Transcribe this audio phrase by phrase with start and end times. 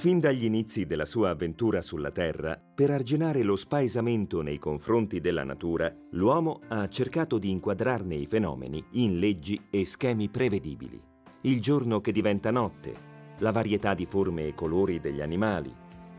[0.00, 5.44] Fin dagli inizi della sua avventura sulla Terra, per arginare lo spaesamento nei confronti della
[5.44, 10.98] natura, l'uomo ha cercato di inquadrarne i fenomeni in leggi e schemi prevedibili.
[11.42, 12.94] Il giorno che diventa notte,
[13.40, 15.70] la varietà di forme e colori degli animali,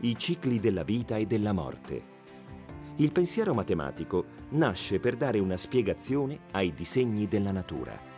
[0.02, 2.02] i cicli della vita e della morte.
[2.98, 8.10] Il pensiero matematico nasce per dare una spiegazione ai disegni della natura.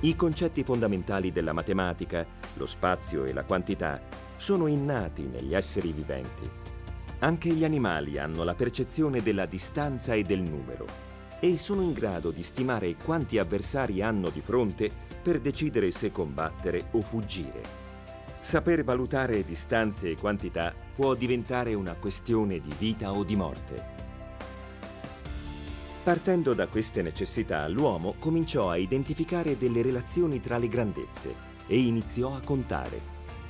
[0.00, 2.24] I concetti fondamentali della matematica,
[2.58, 3.98] lo spazio e la quantità,
[4.36, 6.48] sono innati negli esseri viventi.
[7.20, 11.06] Anche gli animali hanno la percezione della distanza e del numero
[11.40, 14.90] e sono in grado di stimare quanti avversari hanno di fronte
[15.22, 17.86] per decidere se combattere o fuggire.
[18.40, 23.96] Saper valutare distanze e quantità può diventare una questione di vita o di morte.
[26.04, 32.34] Partendo da queste necessità, l'uomo cominciò a identificare delle relazioni tra le grandezze e iniziò
[32.34, 33.00] a contare,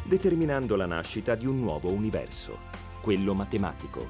[0.04, 2.58] determinando la nascita di un nuovo universo,
[3.00, 4.06] quello matematico.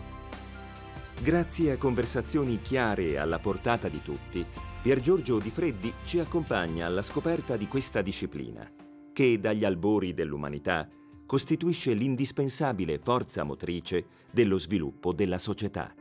[1.23, 4.45] Grazie a conversazioni chiare e alla portata di tutti,
[4.83, 8.69] Pier Giorgio Di Freddi ci accompagna alla scoperta di questa disciplina,
[9.13, 10.89] che dagli albori dell'umanità
[11.27, 15.93] costituisce l'indispensabile forza motrice dello sviluppo della società.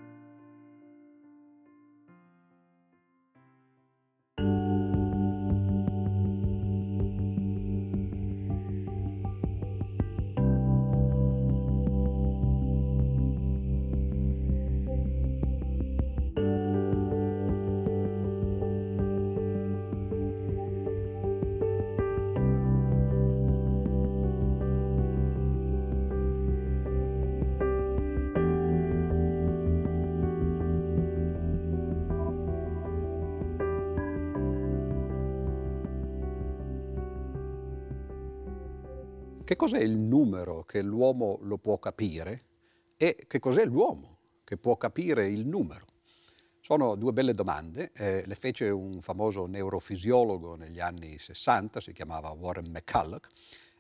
[39.57, 42.43] Cos'è il numero che l'uomo lo può capire
[42.95, 45.85] e che cos'è l'uomo che può capire il numero?
[46.61, 52.29] Sono due belle domande, eh, le fece un famoso neurofisiologo negli anni 60, si chiamava
[52.31, 53.27] Warren McCulloch,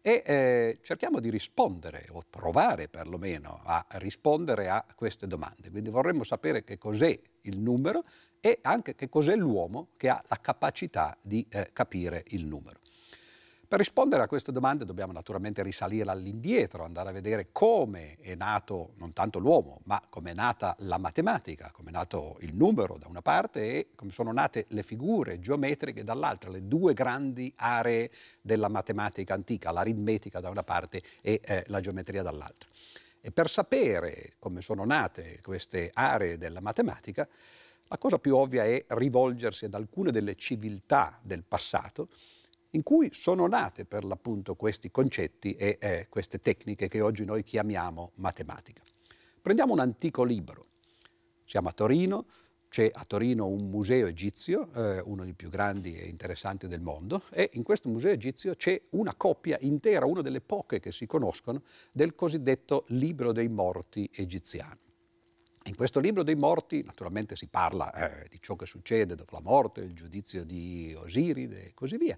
[0.01, 5.69] e eh, cerchiamo di rispondere, o provare perlomeno a rispondere a queste domande.
[5.69, 8.05] Quindi vorremmo sapere che cos'è il numero
[8.39, 12.79] e anche che cos'è l'uomo che ha la capacità di eh, capire il numero.
[13.67, 18.93] Per rispondere a queste domande dobbiamo naturalmente risalire all'indietro, andare a vedere come è nato
[18.95, 23.09] non tanto l'uomo, ma come è nata la matematica, come è nato il numero da
[23.09, 28.69] una parte e come sono nate le figure geometriche dall'altra, le due grandi aree della
[28.69, 32.69] matematica antica, l'aritmetica da una parte e eh, la geometria dall'altra.
[33.19, 37.27] E per sapere come sono nate queste aree della matematica,
[37.89, 42.07] la cosa più ovvia è rivolgersi ad alcune delle civiltà del passato
[42.71, 47.43] in cui sono nate per l'appunto questi concetti e eh, queste tecniche che oggi noi
[47.43, 48.83] chiamiamo matematica.
[49.41, 50.65] Prendiamo un antico libro.
[51.45, 52.25] Siamo a Torino,
[52.69, 57.23] c'è a Torino un museo egizio, eh, uno dei più grandi e interessanti del mondo,
[57.31, 61.63] e in questo museo egizio c'è una copia intera, una delle poche che si conoscono,
[61.91, 64.77] del cosiddetto libro dei morti egiziano.
[65.67, 69.41] In questo libro dei morti naturalmente si parla eh, di ciò che succede dopo la
[69.41, 72.17] morte, il giudizio di Osiride e così via,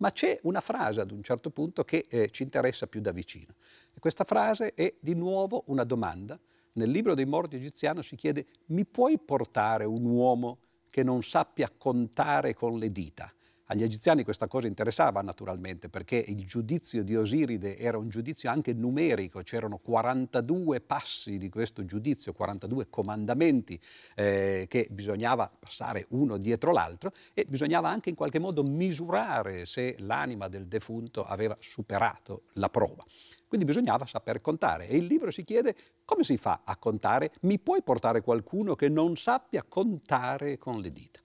[0.00, 3.54] ma c'è una frase ad un certo punto che eh, ci interessa più da vicino.
[3.94, 6.38] E questa frase è di nuovo una domanda.
[6.72, 10.58] Nel libro dei morti egiziano si chiede mi puoi portare un uomo
[10.88, 13.32] che non sappia contare con le dita?
[13.72, 18.72] Agli egiziani questa cosa interessava naturalmente perché il giudizio di Osiride era un giudizio anche
[18.72, 23.78] numerico, c'erano 42 passi di questo giudizio, 42 comandamenti
[24.16, 29.94] eh, che bisognava passare uno dietro l'altro e bisognava anche in qualche modo misurare se
[30.00, 33.04] l'anima del defunto aveva superato la prova.
[33.46, 37.30] Quindi bisognava saper contare e il libro si chiede come si fa a contare?
[37.42, 41.20] Mi puoi portare qualcuno che non sappia contare con le dita?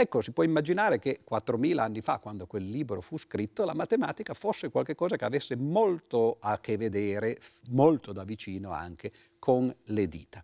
[0.00, 4.32] Ecco, si può immaginare che 4.000 anni fa, quando quel libro fu scritto, la matematica
[4.32, 7.38] fosse qualcosa che avesse molto a che vedere,
[7.68, 10.42] molto da vicino anche, con le dita.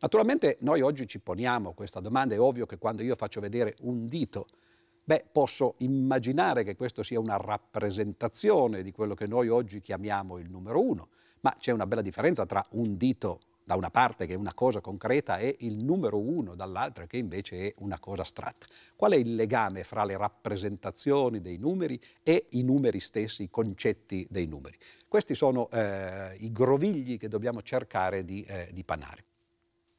[0.00, 4.04] Naturalmente noi oggi ci poniamo questa domanda, è ovvio che quando io faccio vedere un
[4.06, 4.48] dito,
[5.04, 10.50] beh, posso immaginare che questo sia una rappresentazione di quello che noi oggi chiamiamo il
[10.50, 11.10] numero uno,
[11.42, 14.80] ma c'è una bella differenza tra un dito da una parte che è una cosa
[14.80, 18.66] concreta e il numero uno dall'altra che invece è una cosa astratta.
[18.96, 24.26] Qual è il legame fra le rappresentazioni dei numeri e i numeri stessi, i concetti
[24.30, 24.76] dei numeri?
[25.08, 29.24] Questi sono eh, i grovigli che dobbiamo cercare di, eh, di panare.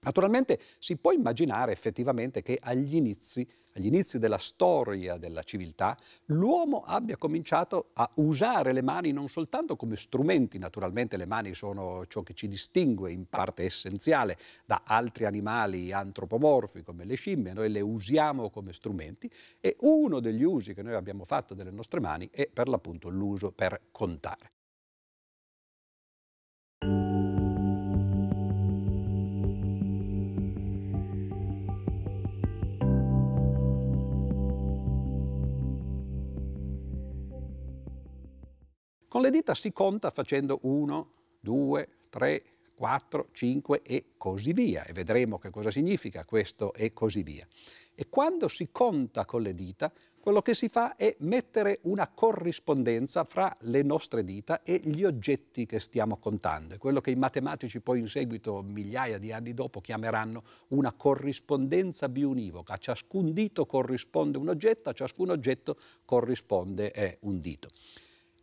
[0.04, 6.84] Naturalmente si può immaginare effettivamente che agli inizi, agli inizi della storia della civiltà, l'uomo
[6.86, 12.22] abbia cominciato a usare le mani non soltanto come strumenti, naturalmente le mani sono ciò
[12.22, 17.82] che ci distingue in parte essenziale da altri animali antropomorfi come le scimmie, noi le
[17.82, 22.50] usiamo come strumenti e uno degli usi che noi abbiamo fatto delle nostre mani è
[22.52, 24.52] per l'appunto l'uso per contare.
[39.14, 42.44] Con le dita si conta facendo 1, 2, 3,
[42.74, 44.84] 4, 5 e così via.
[44.86, 47.48] E vedremo che cosa significa questo e così via.
[47.94, 53.24] E quando si conta con le dita, quello che si fa è mettere una corrispondenza
[53.24, 56.74] fra le nostre dita e gli oggetti che stiamo contando.
[56.74, 62.10] È quello che i matematici poi in seguito, migliaia di anni dopo, chiameranno una corrispondenza
[62.10, 62.74] biunivoca.
[62.74, 67.70] A ciascun dito corrisponde un oggetto, a ciascun oggetto corrisponde eh, un dito.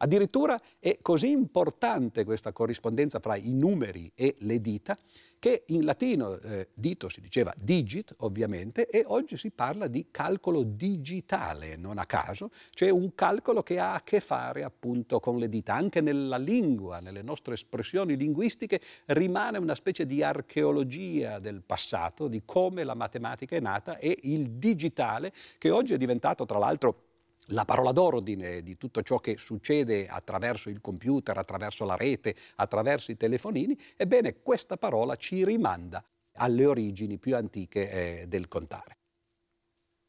[0.03, 4.97] Addirittura è così importante questa corrispondenza fra i numeri e le dita
[5.39, 10.63] che in latino eh, dito si diceva digit ovviamente e oggi si parla di calcolo
[10.63, 15.49] digitale, non a caso, cioè un calcolo che ha a che fare appunto con le
[15.49, 15.75] dita.
[15.75, 22.43] Anche nella lingua, nelle nostre espressioni linguistiche rimane una specie di archeologia del passato, di
[22.45, 27.09] come la matematica è nata e il digitale che oggi è diventato tra l'altro
[27.51, 33.11] la parola d'ordine di tutto ciò che succede attraverso il computer, attraverso la rete, attraverso
[33.11, 36.05] i telefonini, ebbene questa parola ci rimanda
[36.35, 37.91] alle origini più antiche
[38.23, 38.97] eh, del contare.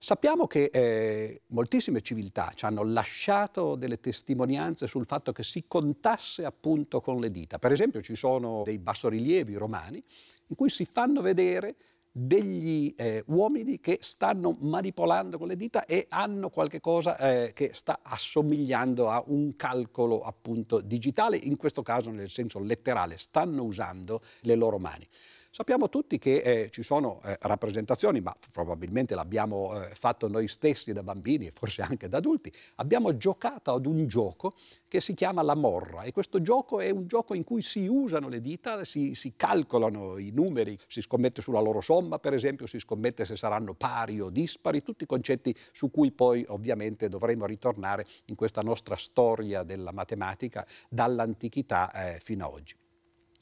[0.04, 6.44] Sappiamo che eh, moltissime civiltà ci hanno lasciato delle testimonianze sul fatto che si contasse
[6.44, 7.60] appunto con le dita.
[7.60, 10.04] Per esempio ci sono dei bassorilievi romani
[10.48, 11.76] in cui si fanno vedere
[12.12, 17.72] degli eh, uomini che stanno manipolando con le dita e hanno qualche cosa eh, che
[17.74, 24.20] sta assomigliando a un calcolo appunto digitale, in questo caso nel senso letterale, stanno usando
[24.42, 25.08] le loro mani.
[25.54, 30.94] Sappiamo tutti che eh, ci sono eh, rappresentazioni, ma probabilmente l'abbiamo eh, fatto noi stessi
[30.94, 32.50] da bambini e forse anche da adulti.
[32.76, 34.54] Abbiamo giocato ad un gioco
[34.88, 38.30] che si chiama la morra e questo gioco è un gioco in cui si usano
[38.30, 42.80] le dita, si, si calcolano i numeri, si scommette sulla loro somma per esempio, si
[42.80, 48.36] scommette se saranno pari o dispari, tutti concetti su cui poi ovviamente dovremo ritornare in
[48.36, 52.74] questa nostra storia della matematica dall'antichità eh, fino ad oggi.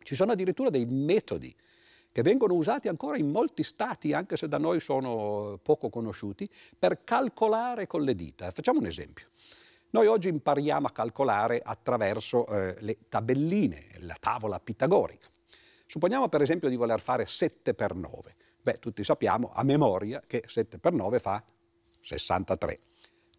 [0.01, 1.55] Ci sono addirittura dei metodi
[2.19, 7.05] che vengono usati ancora in molti stati, anche se da noi sono poco conosciuti, per
[7.05, 8.51] calcolare con le dita.
[8.51, 9.27] Facciamo un esempio.
[9.91, 15.29] Noi oggi impariamo a calcolare attraverso eh, le tabelline, la tavola pitagorica.
[15.85, 18.35] Supponiamo per esempio di voler fare 7 per 9.
[18.61, 21.41] Beh, tutti sappiamo a memoria che 7 per 9 fa
[22.01, 22.79] 63.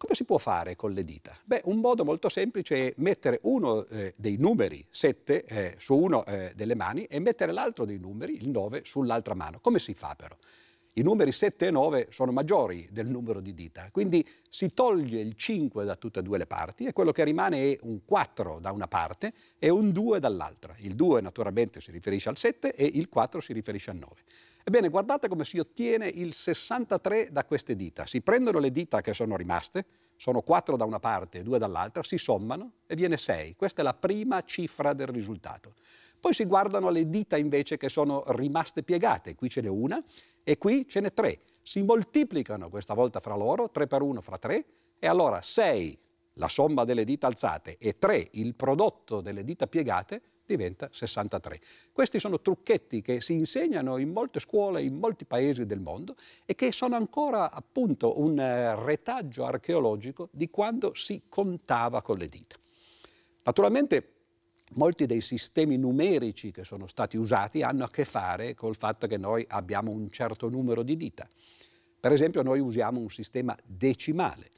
[0.01, 1.31] Come si può fare con le dita?
[1.45, 6.25] Beh, un modo molto semplice è mettere uno eh, dei numeri 7 eh, su uno
[6.25, 9.59] eh, delle mani e mettere l'altro dei numeri, il 9, sull'altra mano.
[9.59, 10.35] Come si fa però?
[10.95, 15.35] I numeri 7 e 9 sono maggiori del numero di dita, quindi si toglie il
[15.35, 18.71] 5 da tutte e due le parti e quello che rimane è un 4 da
[18.71, 20.73] una parte e un 2 dall'altra.
[20.79, 24.15] Il 2 naturalmente si riferisce al 7 e il 4 si riferisce al 9.
[24.63, 28.05] Ebbene, guardate come si ottiene il 63 da queste dita.
[28.05, 32.03] Si prendono le dita che sono rimaste, sono 4 da una parte e 2 dall'altra,
[32.03, 33.55] si sommano e viene 6.
[33.55, 35.73] Questa è la prima cifra del risultato.
[36.19, 39.33] Poi si guardano le dita invece che sono rimaste piegate.
[39.33, 40.03] Qui ce n'è una
[40.43, 41.41] e qui ce n'è tre.
[41.63, 44.65] Si moltiplicano questa volta fra loro, 3 per 1 fra 3,
[44.99, 45.97] e allora 6
[46.35, 51.59] la somma delle dita alzate e 3 il prodotto delle dita piegate diventa 63.
[51.91, 56.15] Questi sono trucchetti che si insegnano in molte scuole in molti paesi del mondo
[56.45, 62.27] e che sono ancora appunto un eh, retaggio archeologico di quando si contava con le
[62.27, 62.55] dita.
[63.43, 64.13] Naturalmente
[64.73, 69.17] molti dei sistemi numerici che sono stati usati hanno a che fare col fatto che
[69.17, 71.27] noi abbiamo un certo numero di dita.
[71.99, 74.49] Per esempio noi usiamo un sistema decimale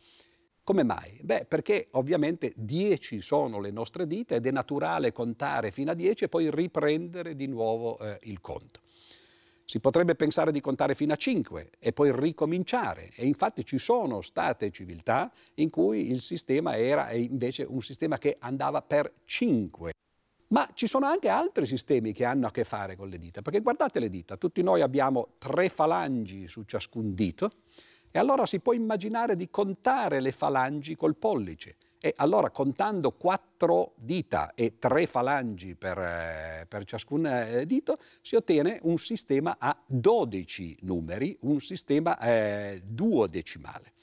[0.63, 1.19] come mai?
[1.21, 6.23] Beh, perché ovviamente 10 sono le nostre dita ed è naturale contare fino a 10
[6.23, 8.79] e poi riprendere di nuovo eh, il conto.
[9.65, 14.21] Si potrebbe pensare di contare fino a 5 e poi ricominciare e infatti ci sono
[14.21, 19.91] state civiltà in cui il sistema era invece un sistema che andava per 5.
[20.49, 23.61] Ma ci sono anche altri sistemi che hanno a che fare con le dita, perché
[23.61, 27.51] guardate le dita, tutti noi abbiamo tre falangi su ciascun dito
[28.15, 33.93] e allora si può immaginare di contare le falangi col pollice E allora contando quattro
[33.95, 39.75] dita e tre falangi per, eh, per ciascun eh, dito si ottiene un sistema a
[39.87, 43.93] 12 numeri, un sistema eh, duodecimale.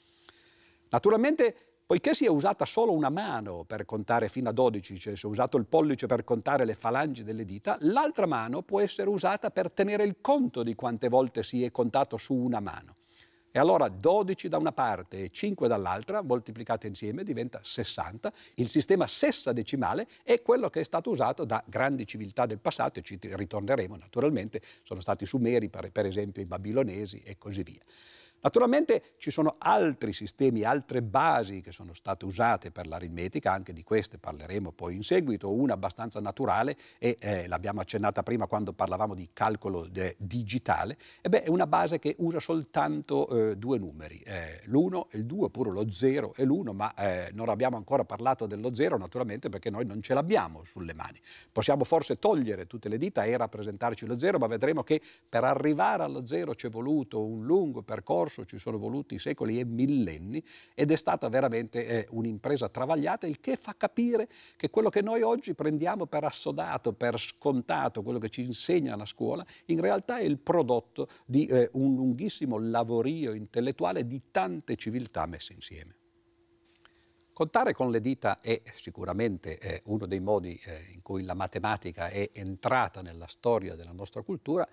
[0.89, 5.25] Naturalmente poiché si è usata solo una mano per contare fino a 12, cioè si
[5.25, 9.51] è usato il pollice per contare le falangi delle dita, l'altra mano può essere usata
[9.51, 12.93] per tenere il conto di quante volte si è contato su una mano.
[13.53, 18.31] E allora 12 da una parte e 5 dall'altra, moltiplicate insieme, diventa 60.
[18.55, 23.01] Il sistema sessadecimale è quello che è stato usato da grandi civiltà del passato e
[23.01, 27.81] ci ritorneremo naturalmente, sono stati i sumeri, per esempio i babilonesi e così via.
[28.43, 33.83] Naturalmente ci sono altri sistemi, altre basi che sono state usate per l'aritmetica, anche di
[33.83, 39.13] queste parleremo poi in seguito, una abbastanza naturale e eh, l'abbiamo accennata prima quando parlavamo
[39.13, 44.19] di calcolo de- digitale, e beh, è una base che usa soltanto eh, due numeri,
[44.25, 48.05] eh, l'1 e il 2 oppure lo 0 e l'1, ma eh, non abbiamo ancora
[48.05, 51.19] parlato dello 0 naturalmente perché noi non ce l'abbiamo sulle mani.
[51.51, 56.01] Possiamo forse togliere tutte le dita e rappresentarci lo 0, ma vedremo che per arrivare
[56.01, 60.43] allo 0 ci è voluto un lungo percorso percorso ci sono voluti secoli e millenni
[60.73, 65.21] ed è stata veramente eh, un'impresa travagliata, il che fa capire che quello che noi
[65.21, 70.23] oggi prendiamo per assodato, per scontato, quello che ci insegnano a scuola, in realtà è
[70.23, 75.95] il prodotto di eh, un lunghissimo lavorio intellettuale di tante civiltà messe insieme.
[77.33, 82.09] Contare con le dita è sicuramente eh, uno dei modi eh, in cui la matematica
[82.09, 84.67] è entrata nella storia della nostra cultura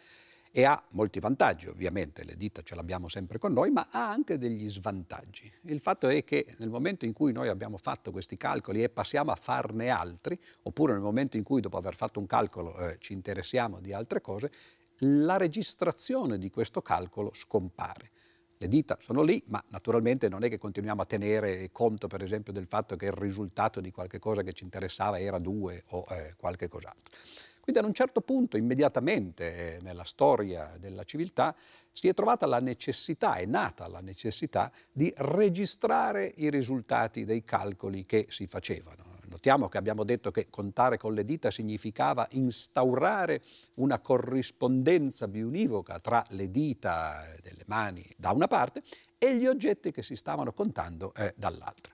[0.51, 4.39] e ha molti vantaggi, ovviamente le dita ce l'abbiamo sempre con noi, ma ha anche
[4.39, 5.51] degli svantaggi.
[5.63, 9.31] Il fatto è che nel momento in cui noi abbiamo fatto questi calcoli e passiamo
[9.31, 13.13] a farne altri, oppure nel momento in cui dopo aver fatto un calcolo eh, ci
[13.13, 14.51] interessiamo di altre cose,
[15.03, 18.11] la registrazione di questo calcolo scompare.
[18.61, 22.53] Le dita sono lì, ma naturalmente non è che continuiamo a tenere conto, per esempio,
[22.53, 26.35] del fatto che il risultato di qualche cosa che ci interessava era 2 o eh,
[26.37, 27.15] qualche cos'altro.
[27.69, 31.55] Quindi ad un certo punto, immediatamente eh, nella storia della civiltà,
[31.93, 38.07] si è trovata la necessità, è nata la necessità di registrare i risultati dei calcoli
[38.07, 39.05] che si facevano.
[39.27, 43.43] Notiamo che abbiamo detto che contare con le dita significava instaurare
[43.75, 48.83] una corrispondenza biunivoca tra le dita delle mani da una parte
[49.19, 51.93] e gli oggetti che si stavano contando eh, dall'altra.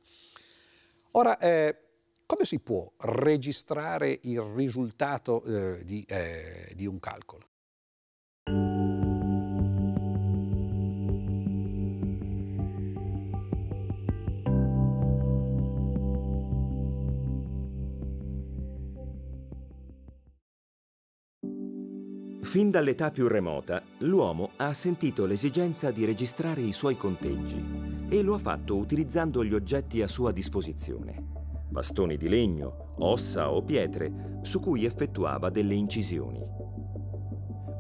[1.17, 1.84] Ora, eh,
[2.27, 7.49] come si può registrare il risultato eh, di, eh, di un calcolo?
[22.43, 28.35] Fin dall'età più remota, l'uomo ha sentito l'esigenza di registrare i suoi conteggi e lo
[28.35, 31.34] ha fatto utilizzando gli oggetti a sua disposizione
[31.75, 36.41] bastoni di legno, ossa o pietre, su cui effettuava delle incisioni.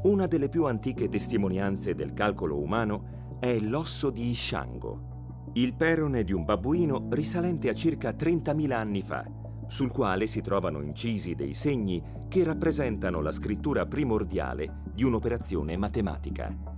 [0.02, 6.32] Una delle più antiche testimonianze del calcolo umano è l'osso di Ishango, il perone di
[6.32, 9.24] un babbuino risalente a circa 30.000 anni fa,
[9.68, 16.72] sul quale si trovano incisi dei segni che rappresentano la scrittura primordiale di un'operazione matematica.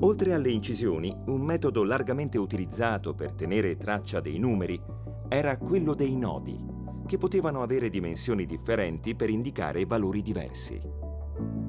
[0.00, 4.80] Oltre alle incisioni, un metodo largamente utilizzato per tenere traccia dei numeri
[5.28, 6.58] era quello dei nodi,
[7.06, 10.80] che potevano avere dimensioni differenti per indicare valori diversi.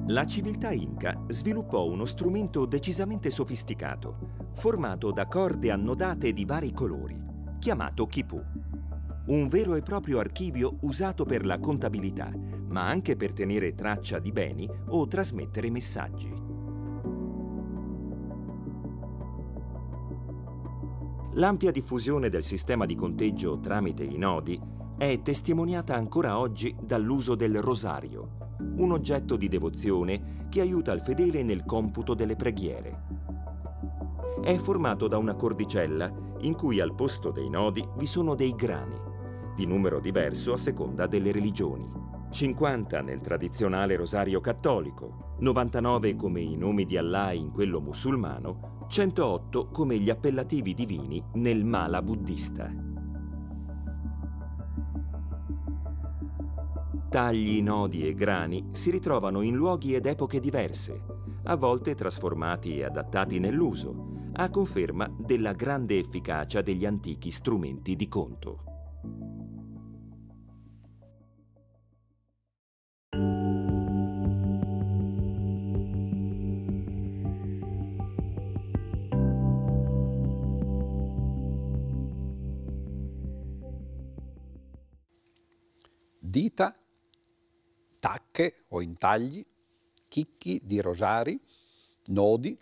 [0.06, 7.22] La civiltà inca sviluppò uno strumento decisamente sofisticato, formato da corde annodate di vari colori,
[7.58, 8.42] chiamato kipu.
[9.26, 12.32] Un vero e proprio archivio usato per la contabilità,
[12.68, 16.39] ma anche per tenere traccia di beni o trasmettere messaggi.
[21.34, 24.60] L'ampia diffusione del sistema di conteggio tramite i nodi
[24.98, 31.44] è testimoniata ancora oggi dall'uso del rosario, un oggetto di devozione che aiuta il fedele
[31.44, 33.02] nel computo delle preghiere.
[34.42, 38.98] È formato da una cordicella in cui al posto dei nodi vi sono dei grani,
[39.54, 41.99] di numero diverso a seconda delle religioni.
[42.30, 49.68] 50 nel tradizionale rosario cattolico, 99 come i nomi di Allah in quello musulmano 108
[49.68, 52.72] come gli appellativi divini nel mala buddista.
[57.08, 61.02] Tagli, nodi e grani si ritrovano in luoghi ed epoche diverse,
[61.44, 68.06] a volte trasformati e adattati nell'uso, a conferma della grande efficacia degli antichi strumenti di
[68.06, 68.69] conto.
[86.30, 86.74] Dita,
[87.98, 89.44] tacche o intagli,
[90.08, 91.38] chicchi di rosari,
[92.06, 92.58] nodi.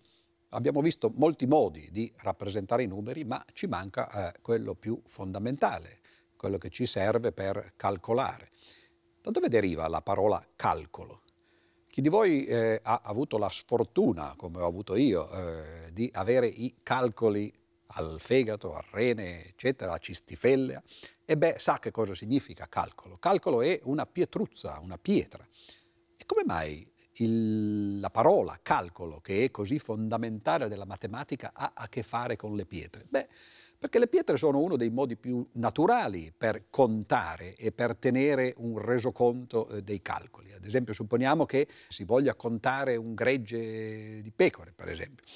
[0.50, 6.00] Abbiamo visto molti modi di rappresentare i numeri, ma ci manca eh, quello più fondamentale,
[6.37, 8.48] quello che ci serve per calcolare.
[9.20, 11.22] Da dove deriva la parola calcolo?
[11.87, 16.46] Chi di voi eh, ha avuto la sfortuna, come ho avuto io, eh, di avere
[16.46, 17.52] i calcoli
[17.88, 20.82] al fegato, al rene, eccetera, a cistifellea,
[21.30, 23.18] e beh, sa che cosa significa calcolo.
[23.18, 25.47] Calcolo è una pietruzza, una pietra.
[26.16, 31.87] E come mai il, la parola calcolo, che è così fondamentale della matematica, ha a
[31.90, 33.04] che fare con le pietre?
[33.06, 33.28] Beh,
[33.76, 38.78] perché le pietre sono uno dei modi più naturali per contare e per tenere un
[38.78, 40.54] resoconto eh, dei calcoli.
[40.54, 45.26] Ad esempio, supponiamo che si voglia contare un gregge di pecore, per esempio.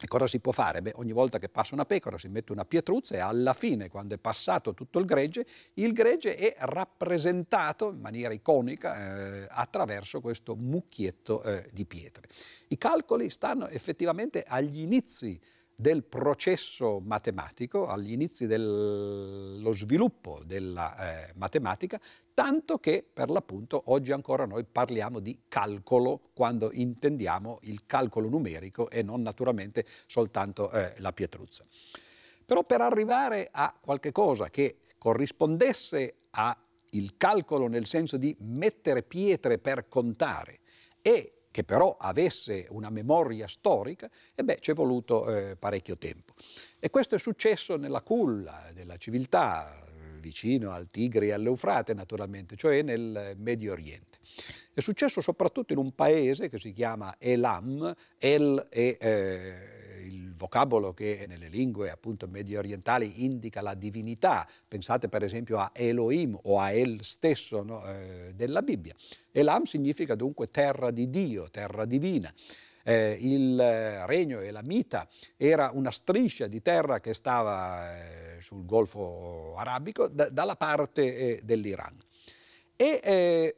[0.00, 0.80] E cosa si può fare?
[0.80, 4.14] Beh, ogni volta che passa una pecora si mette una pietruzza e alla fine, quando
[4.14, 10.54] è passato tutto il gregge, il gregge è rappresentato in maniera iconica eh, attraverso questo
[10.54, 12.28] mucchietto eh, di pietre.
[12.68, 15.40] I calcoli stanno effettivamente agli inizi
[15.80, 22.00] del processo matematico, agli inizi dello sviluppo della eh, matematica,
[22.34, 28.90] tanto che per l'appunto oggi ancora noi parliamo di calcolo quando intendiamo il calcolo numerico
[28.90, 31.64] e non naturalmente soltanto eh, la pietruzza.
[32.44, 36.56] Però per arrivare a qualche cosa che corrispondesse al
[37.16, 40.58] calcolo nel senso di mettere pietre per contare
[41.00, 46.34] e che però avesse una memoria storica, e beh, ci è voluto eh, parecchio tempo.
[46.78, 49.84] E questo è successo nella culla della civiltà,
[50.20, 54.18] vicino al Tigri e all'Eufrate naturalmente, cioè nel Medio Oriente.
[54.72, 59.77] È successo soprattutto in un paese che si chiama Elam, El è eh,
[60.34, 66.38] vocabolo che nelle lingue appunto medio orientali indica la divinità, pensate per esempio a Elohim
[66.44, 68.94] o a El stesso no, eh, della Bibbia.
[69.32, 72.32] Elam significa dunque terra di Dio, terra divina.
[72.82, 73.60] Eh, il
[74.06, 80.56] regno elamita era una striscia di terra che stava eh, sul Golfo Arabico da, dalla
[80.56, 81.96] parte eh, dell'Iran.
[82.76, 83.56] E eh,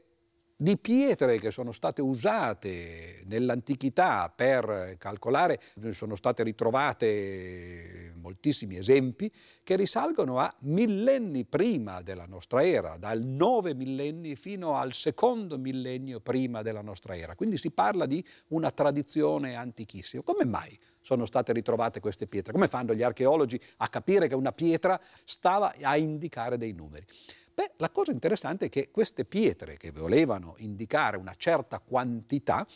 [0.61, 9.77] di pietre che sono state usate nell'antichità per calcolare, sono state ritrovate moltissimi esempi che
[9.77, 16.61] risalgono a millenni prima della nostra era, dal 9 millenni fino al secondo millennio prima
[16.61, 17.35] della nostra era.
[17.35, 20.23] Quindi si parla di una tradizione antichissima.
[20.23, 22.53] Come mai sono state ritrovate queste pietre?
[22.53, 27.07] Come fanno gli archeologi a capire che una pietra stava a indicare dei numeri?
[27.61, 32.66] Beh, la cosa interessante è che queste pietre che volevano indicare una certa quantità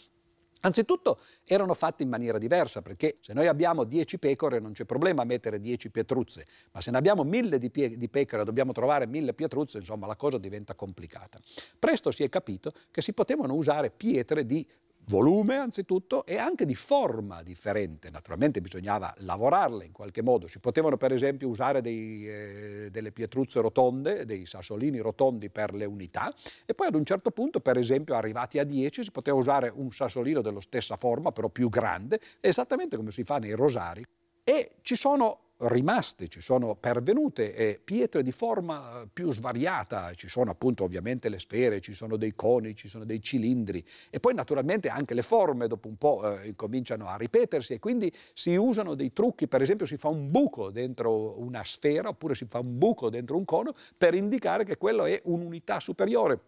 [0.60, 5.20] Anzitutto erano fatte in maniera diversa, perché se noi abbiamo 10 pecore non c'è problema
[5.20, 9.06] a mettere 10 pietruzze, ma se ne abbiamo mille di, pie- di pecore dobbiamo trovare
[9.06, 11.38] mille pietruzze, insomma la cosa diventa complicata.
[11.78, 14.66] Presto si è capito che si potevano usare pietre di
[15.06, 18.10] volume anzitutto e anche di forma differente.
[18.10, 20.46] Naturalmente bisognava lavorarle in qualche modo.
[20.46, 25.84] Si potevano per esempio usare dei, eh, delle pietruzze rotonde, dei sassolini rotondi per le
[25.84, 26.32] unità
[26.64, 29.90] e poi ad un certo punto, per esempio arrivati a 10, si poteva usare un
[29.90, 34.04] sassolino della stessa forma, però più grande, esattamente come si fa nei rosari.
[34.44, 40.28] E ci sono rimaste, ci sono pervenute eh, pietre di forma eh, più svariata, ci
[40.28, 44.34] sono appunto ovviamente le sfere, ci sono dei coni, ci sono dei cilindri e poi
[44.34, 48.94] naturalmente anche le forme dopo un po' eh, cominciano a ripetersi e quindi si usano
[48.94, 52.76] dei trucchi, per esempio si fa un buco dentro una sfera oppure si fa un
[52.76, 56.40] buco dentro un cono per indicare che quello è un'unità superiore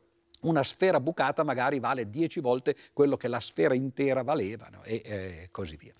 [0.42, 4.82] una sfera bucata magari vale 10 volte quello che la sfera intera valeva no?
[4.82, 5.94] e eh, così via.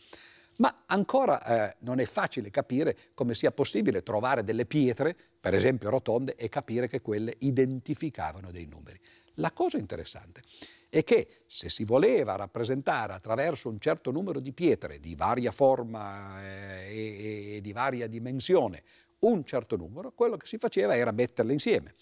[0.58, 5.90] Ma ancora eh, non è facile capire come sia possibile trovare delle pietre, per esempio
[5.90, 8.98] rotonde, e capire che quelle identificavano dei numeri.
[9.34, 10.42] La cosa interessante
[10.88, 16.42] è che se si voleva rappresentare attraverso un certo numero di pietre di varia forma
[16.42, 18.82] eh, e, e di varia dimensione
[19.20, 21.94] un certo numero, quello che si faceva era metterle insieme.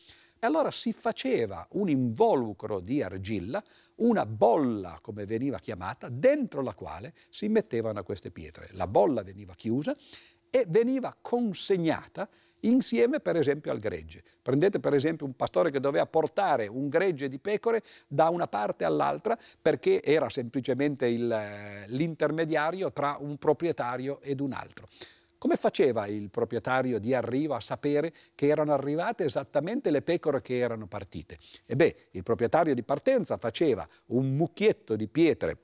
[0.44, 3.64] E allora si faceva un involucro di argilla,
[3.96, 8.68] una bolla come veniva chiamata, dentro la quale si mettevano queste pietre.
[8.72, 9.96] La bolla veniva chiusa
[10.50, 12.28] e veniva consegnata
[12.60, 14.22] insieme per esempio al gregge.
[14.42, 18.84] Prendete per esempio un pastore che doveva portare un gregge di pecore da una parte
[18.84, 24.88] all'altra perché era semplicemente eh, l'intermediario tra un proprietario ed un altro.
[25.44, 30.56] Come faceva il proprietario di arrivo a sapere che erano arrivate esattamente le pecore che
[30.56, 31.36] erano partite?
[31.66, 35.58] E beh, il proprietario di partenza faceva un mucchietto di pietre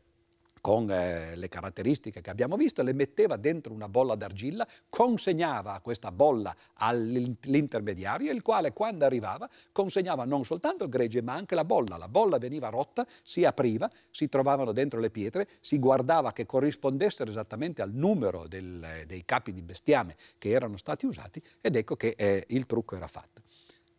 [0.61, 6.13] con eh, le caratteristiche che abbiamo visto, le metteva dentro una bolla d'argilla, consegnava questa
[6.13, 11.97] bolla all'intermediario, il quale quando arrivava consegnava non soltanto il gregge ma anche la bolla.
[11.97, 17.31] La bolla veniva rotta, si apriva, si trovavano dentro le pietre, si guardava che corrispondessero
[17.31, 22.15] esattamente al numero del, dei capi di bestiame che erano stati usati ed ecco che
[22.17, 23.43] eh, il trucco era fatto.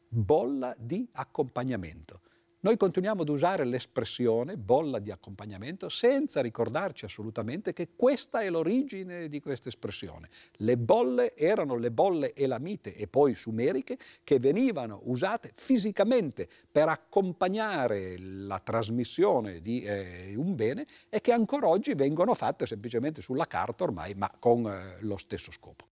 [0.08, 2.22] Bolla di accompagnamento
[2.64, 9.28] noi continuiamo ad usare l'espressione bolla di accompagnamento senza ricordarci assolutamente che questa è l'origine
[9.28, 10.30] di questa espressione.
[10.58, 18.20] Le bolle erano le bolle elamite e poi sumeriche che venivano usate fisicamente per accompagnare
[18.20, 23.86] la trasmissione di eh, un bene e che ancora oggi vengono fatte semplicemente sulla carta
[23.86, 25.91] ormai, ma con eh, lo stesso scopo.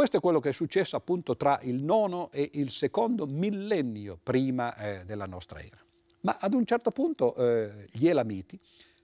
[0.00, 4.74] Questo è quello che è successo appunto tra il nono e il secondo millennio prima
[4.76, 5.76] eh, della nostra era.
[6.22, 8.58] Ma ad un certo punto eh, gli Elamiti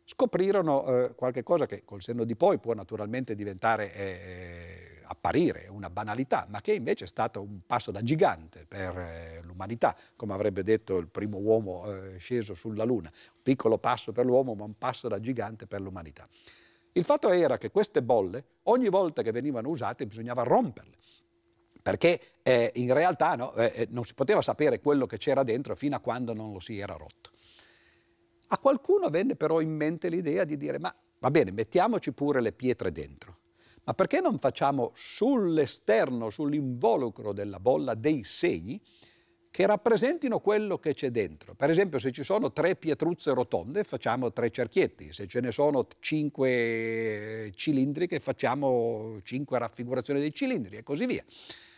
[0.07, 5.91] scoprirono eh, qualche cosa che col senno di poi può naturalmente diventare, eh, apparire una
[5.91, 10.63] banalità, ma che invece è stato un passo da gigante per eh, l'umanità, come avrebbe
[10.63, 13.11] detto il primo uomo eh, sceso sulla Luna.
[13.13, 16.27] Un piccolo passo per l'uomo, ma un passo da gigante per l'umanità.
[16.97, 20.97] Il fatto era che queste bolle, ogni volta che venivano usate, bisognava romperle
[21.87, 25.77] perché eh, in realtà no, eh, eh, non si poteva sapere quello che c'era dentro
[25.77, 27.31] fino a quando non lo si era rotto.
[28.49, 32.51] A qualcuno venne però in mente l'idea di dire ma va bene, mettiamoci pure le
[32.51, 33.39] pietre dentro,
[33.85, 38.81] ma perché non facciamo sull'esterno, sull'involucro della bolla dei segni
[39.57, 41.55] che rappresentino quello che c'è dentro.
[41.55, 45.87] Per esempio se ci sono tre pietruzze rotonde facciamo tre cerchietti, se ce ne sono
[45.99, 51.25] cinque cilindriche facciamo cinque raffigurazioni dei cilindri e così via.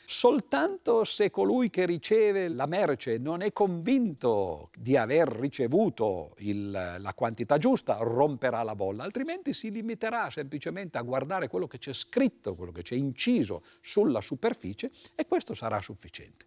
[0.05, 7.15] Soltanto se colui che riceve la merce non è convinto di aver ricevuto il, la
[7.15, 12.57] quantità giusta, romperà la bolla, altrimenti si limiterà semplicemente a guardare quello che c'è scritto,
[12.57, 16.47] quello che c'è inciso sulla superficie e questo sarà sufficiente.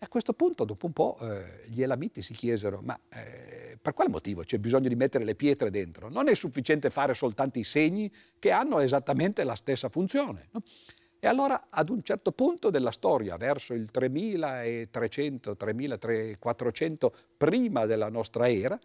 [0.00, 3.94] E a questo punto, dopo un po', eh, gli elamiti si chiesero, ma eh, per
[3.94, 6.08] quale motivo c'è bisogno di mettere le pietre dentro?
[6.08, 8.08] Non è sufficiente fare soltanto i segni
[8.38, 10.50] che hanno esattamente la stessa funzione.
[10.52, 10.62] No?
[11.18, 18.48] E allora ad un certo punto della storia, verso il 3300, 3400 prima della nostra
[18.48, 18.78] era,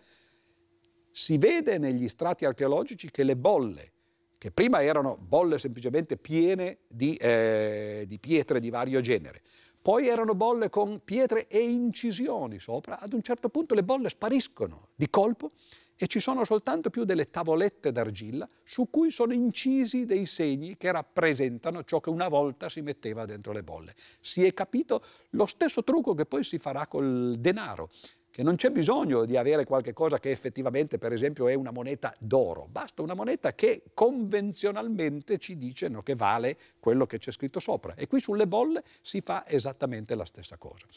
[1.12, 3.92] si vede negli strati archeologici che le bolle,
[4.40, 9.42] che prima erano bolle semplicemente piene di, eh, di pietre di vario genere,
[9.84, 14.88] poi erano bolle con pietre e incisioni sopra, ad un certo punto le bolle spariscono
[14.96, 15.52] di colpo
[15.98, 20.90] e ci sono soltanto più delle tavolette d'argilla su cui sono incisi dei segni che
[20.90, 23.94] rappresentano ciò che una volta si metteva dentro le bolle.
[24.22, 27.90] Si è capito lo stesso trucco che poi si farà col denaro
[28.34, 32.12] che non c'è bisogno di avere qualche cosa che effettivamente, per esempio, è una moneta
[32.18, 37.60] d'oro, basta una moneta che convenzionalmente ci dice no, che vale quello che c'è scritto
[37.60, 37.94] sopra.
[37.94, 40.88] E qui sulle bolle si fa esattamente la stessa cosa.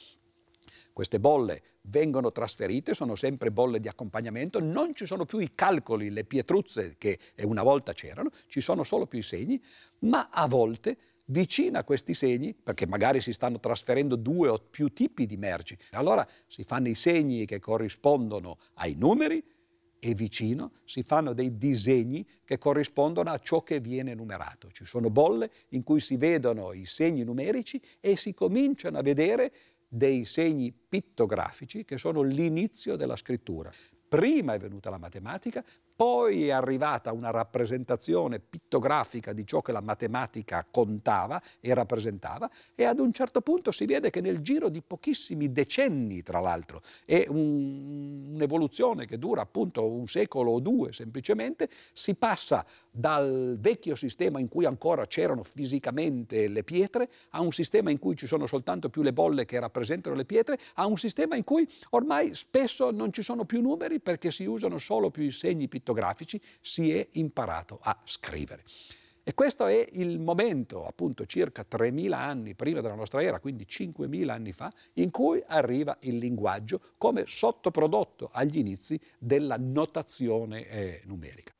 [0.94, 6.09] Queste bolle vengono trasferite, sono sempre bolle di accompagnamento, non ci sono più i calcoli,
[6.09, 9.62] le pietruzze che una volta c'erano, ci sono solo più i segni,
[9.99, 10.96] ma a volte
[11.27, 15.77] vicino a questi segni, perché magari si stanno trasferendo due o più tipi di merci.
[15.93, 19.43] Allora si fanno i segni che corrispondono ai numeri
[19.99, 24.71] e vicino si fanno dei disegni che corrispondono a ciò che viene numerato.
[24.71, 29.53] Ci sono bolle in cui si vedono i segni numerici e si cominciano a vedere
[29.89, 33.71] dei segni pittografici che sono l'inizio della scrittura.
[34.09, 35.65] Prima è venuta la matematica,
[35.96, 42.85] poi è arrivata una rappresentazione pittografica di ciò che la matematica contava e rappresentava e
[42.85, 47.24] ad un certo punto si vede che nel giro di pochissimi decenni, tra l'altro, è
[47.28, 54.38] un, un'evoluzione che dura appunto un secolo o due semplicemente, si passa dal vecchio sistema
[54.38, 58.90] in cui ancora c'erano fisicamente le pietre a un sistema in cui ci sono soltanto
[58.90, 63.14] più le bolle che rappresentano le pietre, a un sistema in cui ormai spesso non
[63.14, 67.07] ci sono più numeri perché si usano solo più i segni pittografici pittografici si è
[67.12, 68.64] imparato a scrivere.
[69.22, 74.29] E questo è il momento, appunto circa 3.000 anni prima della nostra era, quindi 5.000
[74.29, 81.53] anni fa, in cui arriva il linguaggio come sottoprodotto agli inizi della notazione eh, numerica.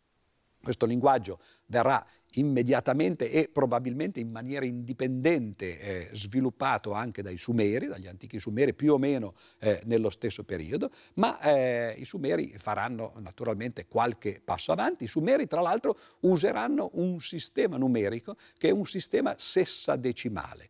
[0.62, 2.05] Questo linguaggio verrà
[2.38, 8.94] immediatamente e probabilmente in maniera indipendente eh, sviluppato anche dai Sumeri, dagli antichi Sumeri più
[8.94, 15.05] o meno eh, nello stesso periodo, ma eh, i Sumeri faranno naturalmente qualche passo avanti.
[15.05, 20.68] I Sumeri tra l'altro useranno un sistema numerico che è un sistema sessadecimale.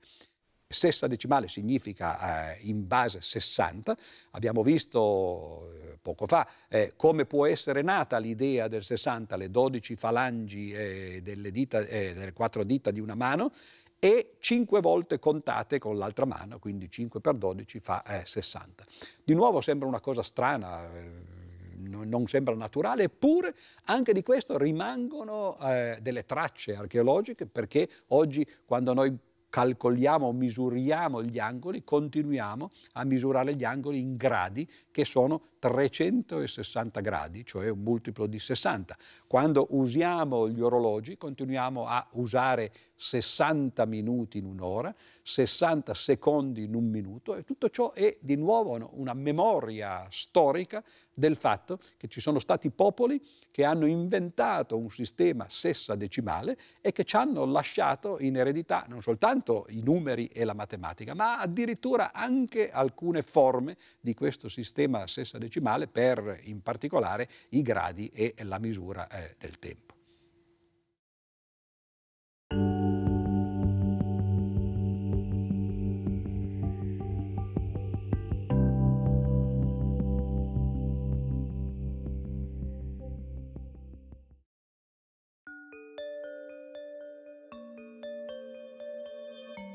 [0.76, 3.96] Sessadecimale significa eh, in base 60.
[4.32, 9.96] Abbiamo visto eh, poco fa eh, come può essere nata l'idea del 60, le 12
[9.96, 13.50] falangi eh, delle, dita, eh, delle quattro dita di una mano
[13.98, 18.84] e 5 volte contate con l'altra mano, quindi 5 per 12 fa 60.
[18.84, 18.86] Eh,
[19.24, 21.34] di nuovo sembra una cosa strana
[21.76, 28.92] non sembra naturale, eppure anche di questo rimangono eh, delle tracce archeologiche perché oggi quando
[28.92, 29.16] noi
[29.56, 37.42] calcoliamo, misuriamo gli angoli, continuiamo a misurare gli angoli in gradi che sono 360 gradi,
[37.42, 38.94] cioè un multiplo di 60.
[39.26, 46.88] Quando usiamo gli orologi continuiamo a usare 60 minuti in un'ora, 60 secondi in un
[46.88, 50.82] minuto e tutto ciò è di nuovo una memoria storica
[51.12, 57.04] del fatto che ci sono stati popoli che hanno inventato un sistema sessadecimale e che
[57.04, 62.70] ci hanno lasciato in eredità non soltanto i numeri e la matematica, ma addirittura anche
[62.70, 69.34] alcune forme di questo sistema sessadecimale per in particolare i gradi e la misura eh,
[69.38, 69.95] del tempo.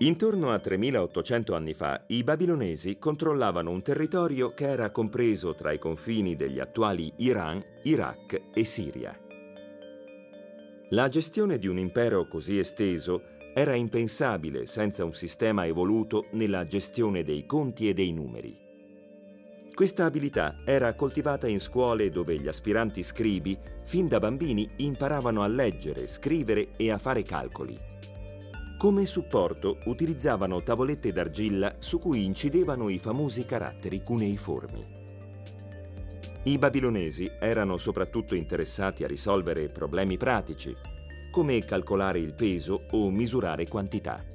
[0.02, 5.78] Intorno a 3800 anni fa, i babilonesi controllavano un territorio che era compreso tra i
[5.78, 9.16] confini degli attuali Iran, Iraq e Siria.
[10.90, 13.22] La gestione di un impero così esteso
[13.54, 18.58] era impensabile senza un sistema evoluto nella gestione dei conti e dei numeri.
[19.72, 25.48] Questa abilità era coltivata in scuole dove gli aspiranti scribi fin da bambini imparavano a
[25.48, 28.10] leggere, scrivere e a fare calcoli.
[28.82, 34.86] Come supporto utilizzavano tavolette d'argilla su cui incidevano i famosi caratteri cuneiformi.
[36.46, 40.76] I babilonesi erano soprattutto interessati a risolvere problemi pratici,
[41.30, 44.26] come calcolare il peso o misurare quantità.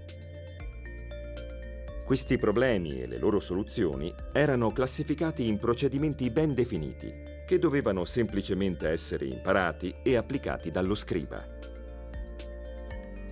[2.05, 7.13] Questi problemi e le loro soluzioni erano classificati in procedimenti ben definiti,
[7.45, 11.56] che dovevano semplicemente essere imparati e applicati dallo scriba.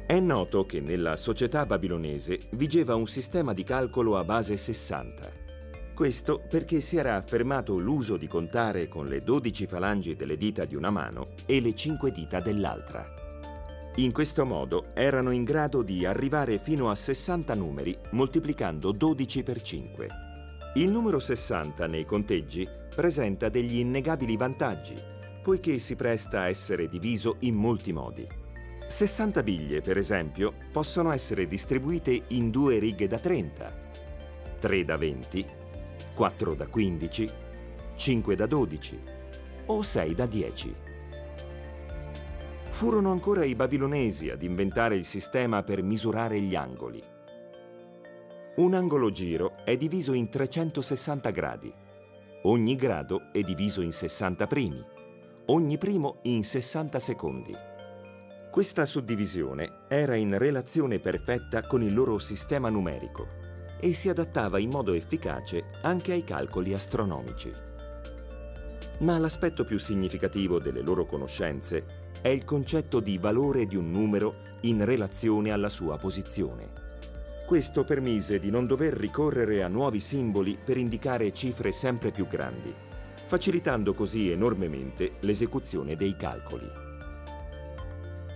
[0.06, 5.30] È noto che nella società babilonese vigeva un sistema di calcolo a base 60.
[5.94, 10.76] Questo perché si era affermato l'uso di contare con le 12 falangi delle dita di
[10.76, 13.08] una mano e le 5 dita dell'altra.
[13.96, 19.62] In questo modo erano in grado di arrivare fino a 60 numeri moltiplicando 12 per
[19.62, 20.08] 5.
[20.74, 24.96] Il numero 60 nei conteggi presenta degli innegabili vantaggi,
[25.42, 28.42] poiché si presta a essere diviso in molti modi.
[28.86, 33.76] 60 biglie, per esempio, possono essere distribuite in due righe da 30,
[34.60, 35.46] 3 da 20,
[36.14, 37.30] 4 da 15,
[37.96, 39.00] 5 da 12
[39.66, 40.74] o 6 da 10.
[42.70, 47.02] Furono ancora i babilonesi ad inventare il sistema per misurare gli angoli.
[48.56, 51.72] Un angolo giro è diviso in 360 gradi.
[52.42, 54.84] Ogni grado è diviso in 60 primi,
[55.46, 57.72] ogni primo in 60 secondi.
[58.54, 63.26] Questa suddivisione era in relazione perfetta con il loro sistema numerico
[63.80, 67.52] e si adattava in modo efficace anche ai calcoli astronomici.
[68.98, 74.36] Ma l'aspetto più significativo delle loro conoscenze è il concetto di valore di un numero
[74.60, 76.70] in relazione alla sua posizione.
[77.48, 82.72] Questo permise di non dover ricorrere a nuovi simboli per indicare cifre sempre più grandi,
[83.26, 86.83] facilitando così enormemente l'esecuzione dei calcoli.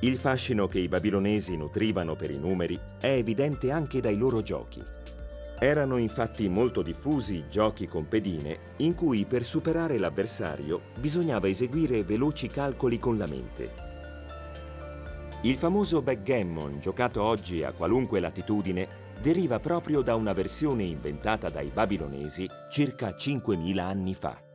[0.01, 4.81] Il fascino che i babilonesi nutrivano per i numeri è evidente anche dai loro giochi.
[5.59, 12.47] Erano infatti molto diffusi giochi con pedine in cui per superare l'avversario bisognava eseguire veloci
[12.47, 13.87] calcoli con la mente.
[15.43, 21.71] Il famoso backgammon, giocato oggi a qualunque latitudine, deriva proprio da una versione inventata dai
[21.75, 24.48] babilonesi circa 5.000 anni fa.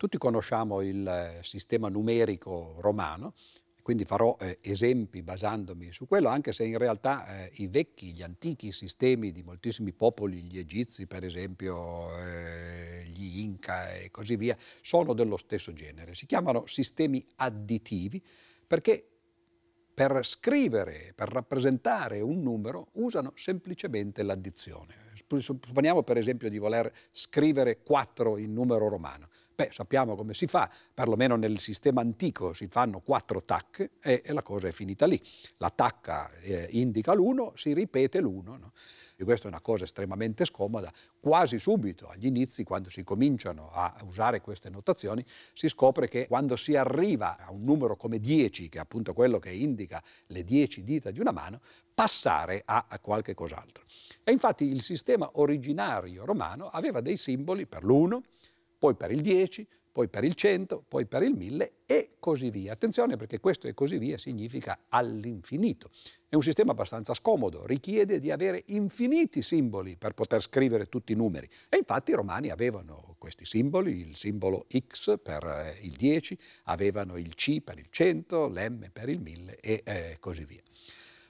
[0.00, 3.34] Tutti conosciamo il eh, sistema numerico romano,
[3.82, 8.22] quindi farò eh, esempi basandomi su quello, anche se in realtà eh, i vecchi, gli
[8.22, 14.56] antichi sistemi di moltissimi popoli, gli egizi per esempio, eh, gli Inca e così via,
[14.80, 16.14] sono dello stesso genere.
[16.14, 18.24] Si chiamano sistemi additivi
[18.66, 19.06] perché
[19.92, 24.94] per scrivere, per rappresentare un numero, usano semplicemente l'addizione.
[25.36, 29.28] Supponiamo per esempio di voler scrivere 4 in numero romano.
[29.54, 34.32] Beh, sappiamo come si fa, perlomeno nel sistema antico si fanno quattro tacche e, e
[34.32, 35.20] la cosa è finita lì.
[35.58, 38.42] La tacca eh, indica l'1, si ripete l'1.
[38.42, 38.72] No?
[39.16, 40.90] E questa è una cosa estremamente scomoda.
[41.20, 46.56] Quasi subito, agli inizi, quando si cominciano a usare queste notazioni, si scopre che quando
[46.56, 50.82] si arriva a un numero come 10, che è appunto quello che indica le 10
[50.82, 51.60] dita di una mano,
[51.92, 53.84] passare a, a qualche cos'altro.
[54.24, 58.20] E infatti il sistema originario romano aveva dei simboli per l'1,
[58.80, 62.72] poi per il 10, poi per il 100, poi per il 1000 e così via.
[62.72, 65.90] Attenzione perché questo e così via significa all'infinito.
[66.26, 71.16] È un sistema abbastanza scomodo, richiede di avere infiniti simboli per poter scrivere tutti i
[71.16, 71.46] numeri.
[71.68, 77.18] E infatti i romani avevano questi simboli, il simbolo X per eh, il 10, avevano
[77.18, 80.62] il C per il 100, l'M per il 1000 e eh, così via.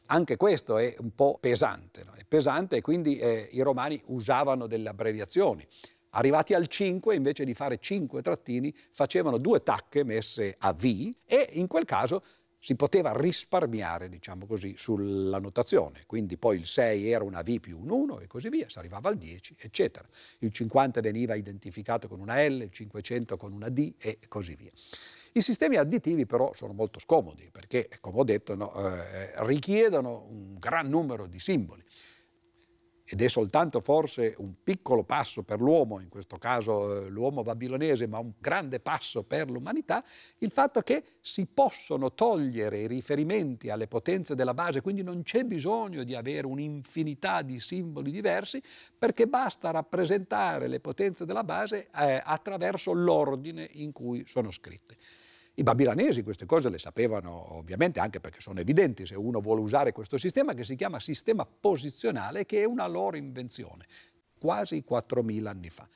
[0.07, 2.13] Anche questo è un po' pesante, no?
[2.13, 5.67] è pesante e quindi eh, i romani usavano delle abbreviazioni.
[6.11, 11.49] Arrivati al 5, invece di fare 5 trattini, facevano due tacche messe a V e
[11.53, 12.23] in quel caso
[12.63, 16.03] si poteva risparmiare, diciamo così, sulla notazione.
[16.07, 19.09] Quindi poi il 6 era una V più un 1 e così via, si arrivava
[19.09, 20.07] al 10, eccetera.
[20.41, 24.71] Il 50 veniva identificato con una L, il 500 con una D e così via.
[25.33, 30.59] I sistemi additivi però sono molto scomodi perché, come ho detto, no, eh, richiedono un
[30.59, 31.83] gran numero di simboli
[33.13, 38.07] ed è soltanto forse un piccolo passo per l'uomo, in questo caso eh, l'uomo babilonese,
[38.07, 40.05] ma un grande passo per l'umanità,
[40.39, 45.43] il fatto che si possono togliere i riferimenti alle potenze della base, quindi non c'è
[45.43, 48.63] bisogno di avere un'infinità di simboli diversi,
[48.97, 54.95] perché basta rappresentare le potenze della base eh, attraverso l'ordine in cui sono scritte.
[55.55, 59.93] I babilonesi queste cose le sapevano ovviamente anche perché sono evidenti se uno vuole usare
[59.93, 63.87] questo sistema che si chiama sistema posizionale che è una loro invenzione,
[64.39, 65.89] quasi 4.000 anni fa.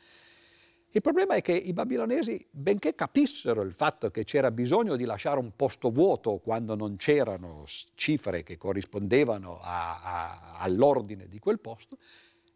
[0.91, 5.41] Il problema è che i babilonesi, benché capissero il fatto che c'era bisogno di lasciare
[5.41, 7.65] un posto vuoto quando non c'erano
[7.97, 11.99] cifre che corrispondevano a, a, all'ordine di quel posto,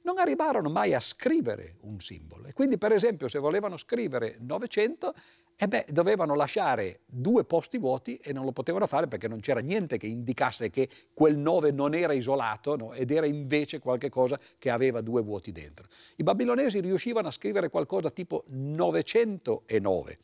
[0.09, 2.47] non arrivarono mai a scrivere un simbolo.
[2.47, 5.15] E quindi, per esempio, se volevano scrivere 900,
[5.55, 9.61] e beh, dovevano lasciare due posti vuoti e non lo potevano fare perché non c'era
[9.61, 12.93] niente che indicasse che quel 9 non era isolato no?
[12.93, 15.87] ed era invece qualcosa che aveva due vuoti dentro.
[16.17, 20.19] I babilonesi riuscivano a scrivere qualcosa tipo 909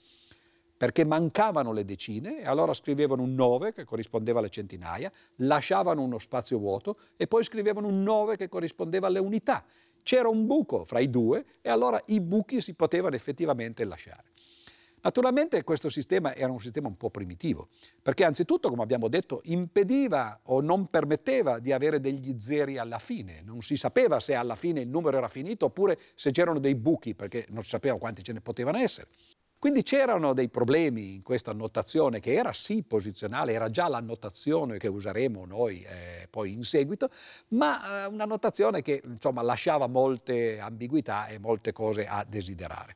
[0.77, 6.19] perché mancavano le decine e allora scrivevano un 9 che corrispondeva alle centinaia, lasciavano uno
[6.19, 9.65] spazio vuoto e poi scrivevano un 9 che corrispondeva alle unità.
[10.03, 14.25] C'era un buco fra i due e allora i buchi si potevano effettivamente lasciare.
[15.05, 17.69] Naturalmente questo sistema era un sistema un po' primitivo,
[18.01, 23.43] perché anzitutto, come abbiamo detto, impediva o non permetteva di avere degli zeri alla fine.
[23.45, 27.15] Non si sapeva se alla fine il numero era finito oppure se c'erano dei buchi,
[27.15, 29.09] perché non si sapeva quanti ce ne potevano essere.
[29.65, 34.77] Quindi c'erano dei problemi in questa notazione che era sì posizionale, era già la notazione
[34.77, 37.09] che useremo noi eh, poi in seguito,
[37.49, 42.95] ma eh, una notazione che insomma lasciava molte ambiguità e molte cose a desiderare.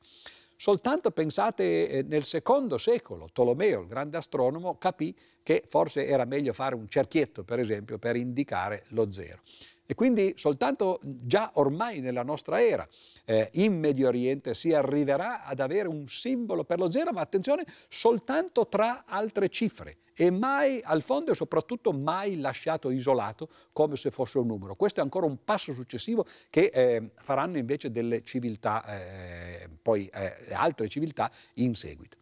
[0.56, 6.52] Soltanto pensate eh, nel secondo secolo, Tolomeo, il grande astronomo, capì che forse era meglio
[6.52, 9.40] fare un cerchietto, per esempio, per indicare lo zero.
[9.90, 12.86] E quindi soltanto già ormai nella nostra era
[13.24, 17.64] eh, in Medio Oriente si arriverà ad avere un simbolo per lo zero, ma attenzione,
[17.88, 24.10] soltanto tra altre cifre e mai al fondo e soprattutto mai lasciato isolato come se
[24.10, 24.74] fosse un numero.
[24.74, 30.52] Questo è ancora un passo successivo che eh, faranno invece delle civiltà, eh, poi eh,
[30.52, 32.18] altre civiltà in seguito.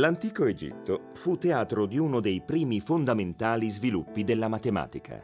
[0.00, 5.22] L'antico Egitto fu teatro di uno dei primi fondamentali sviluppi della matematica.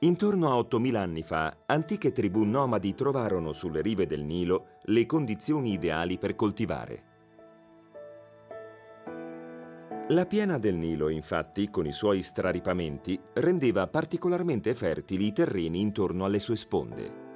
[0.00, 5.74] Intorno a 8000 anni fa, antiche tribù nomadi trovarono sulle rive del Nilo le condizioni
[5.74, 7.02] ideali per coltivare.
[10.08, 16.24] La piena del Nilo, infatti, con i suoi straripamenti, rendeva particolarmente fertili i terreni intorno
[16.24, 17.27] alle sue sponde.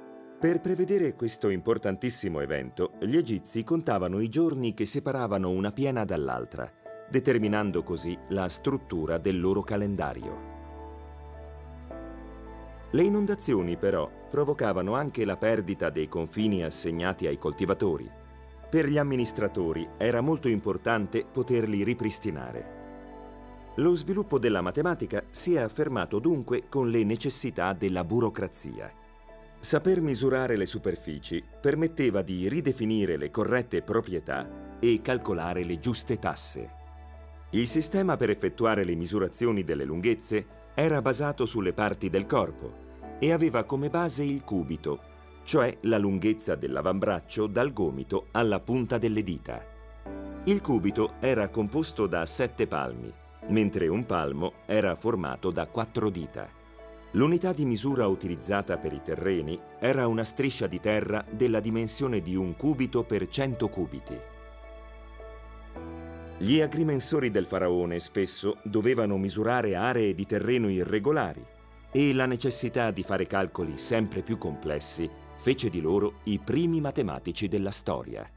[0.43, 6.69] Per prevedere questo importantissimo evento, gli egizi contavano i giorni che separavano una piena dall'altra,
[7.09, 10.37] determinando così la struttura del loro calendario.
[12.91, 18.11] Le inondazioni però provocavano anche la perdita dei confini assegnati ai coltivatori.
[18.69, 22.81] Per gli amministratori era molto importante poterli ripristinare.
[23.75, 29.02] Lo sviluppo della matematica si è affermato dunque con le necessità della burocrazia.
[29.63, 36.69] Saper misurare le superfici permetteva di ridefinire le corrette proprietà e calcolare le giuste tasse.
[37.51, 43.31] Il sistema per effettuare le misurazioni delle lunghezze era basato sulle parti del corpo e
[43.31, 44.99] aveva come base il cubito,
[45.43, 49.65] cioè la lunghezza dell'avambraccio dal gomito alla punta delle dita.
[50.43, 53.13] Il cubito era composto da sette palmi,
[53.47, 56.61] mentre un palmo era formato da quattro dita.
[57.15, 62.35] L'unità di misura utilizzata per i terreni era una striscia di terra della dimensione di
[62.35, 64.19] un cubito per 100 cubiti.
[66.39, 71.45] Gli agrimensori del faraone spesso dovevano misurare aree di terreno irregolari
[71.91, 75.07] e la necessità di fare calcoli sempre più complessi
[75.37, 78.27] fece di loro i primi matematici della storia.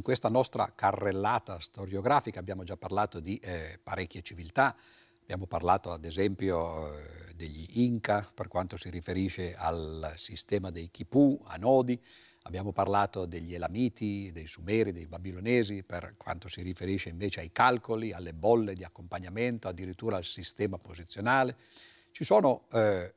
[0.00, 4.74] In questa nostra carrellata storiografica abbiamo già parlato di eh, parecchie civiltà,
[5.20, 11.38] abbiamo parlato ad esempio eh, degli Inca per quanto si riferisce al sistema dei Kipu,
[11.44, 12.02] a nodi,
[12.44, 18.14] abbiamo parlato degli Elamiti, dei Sumeri, dei Babilonesi per quanto si riferisce invece ai calcoli,
[18.14, 21.58] alle bolle di accompagnamento, addirittura al sistema posizionale.
[22.10, 23.16] Ci sono eh,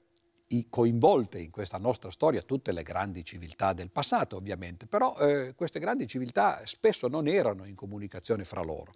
[0.70, 5.80] coinvolte in questa nostra storia tutte le grandi civiltà del passato, ovviamente, però eh, queste
[5.80, 8.94] grandi civiltà spesso non erano in comunicazione fra loro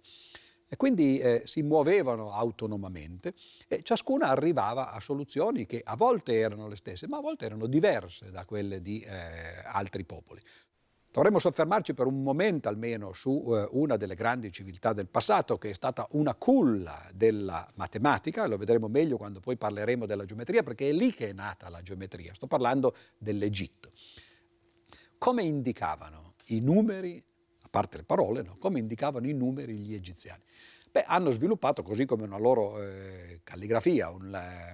[0.68, 3.32] e quindi eh, si muovevano autonomamente
[3.66, 7.66] e ciascuna arrivava a soluzioni che a volte erano le stesse, ma a volte erano
[7.66, 9.08] diverse da quelle di eh,
[9.64, 10.40] altri popoli.
[11.10, 15.70] Dovremmo soffermarci per un momento almeno su eh, una delle grandi civiltà del passato che
[15.70, 20.90] è stata una culla della matematica, lo vedremo meglio quando poi parleremo della geometria perché
[20.90, 23.90] è lì che è nata la geometria, sto parlando dell'Egitto.
[25.16, 27.24] Come indicavano i numeri
[27.62, 28.56] a parte le parole, no?
[28.58, 30.42] come indicavano i numeri gli egiziani.
[30.90, 34.26] Beh, hanno sviluppato, così come una loro eh, calligrafia, un,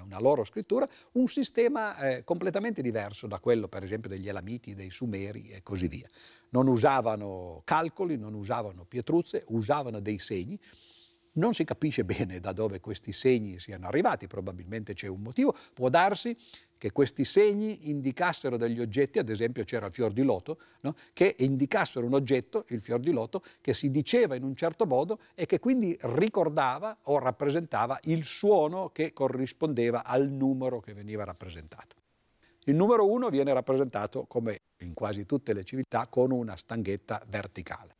[0.04, 4.90] una loro scrittura, un sistema eh, completamente diverso da quello, per esempio, degli Elamiti, dei
[4.90, 6.08] Sumeri e così via.
[6.50, 10.58] Non usavano calcoli, non usavano pietruzze, usavano dei segni.
[11.36, 15.52] Non si capisce bene da dove questi segni siano arrivati, probabilmente c'è un motivo.
[15.72, 16.36] Può darsi
[16.84, 20.94] che questi segni indicassero degli oggetti, ad esempio c'era il fior di loto, no?
[21.14, 25.18] che indicassero un oggetto, il fior di loto, che si diceva in un certo modo
[25.34, 31.96] e che quindi ricordava o rappresentava il suono che corrispondeva al numero che veniva rappresentato.
[32.64, 37.96] Il numero 1 viene rappresentato, come in quasi tutte le civiltà, con una stanghetta verticale.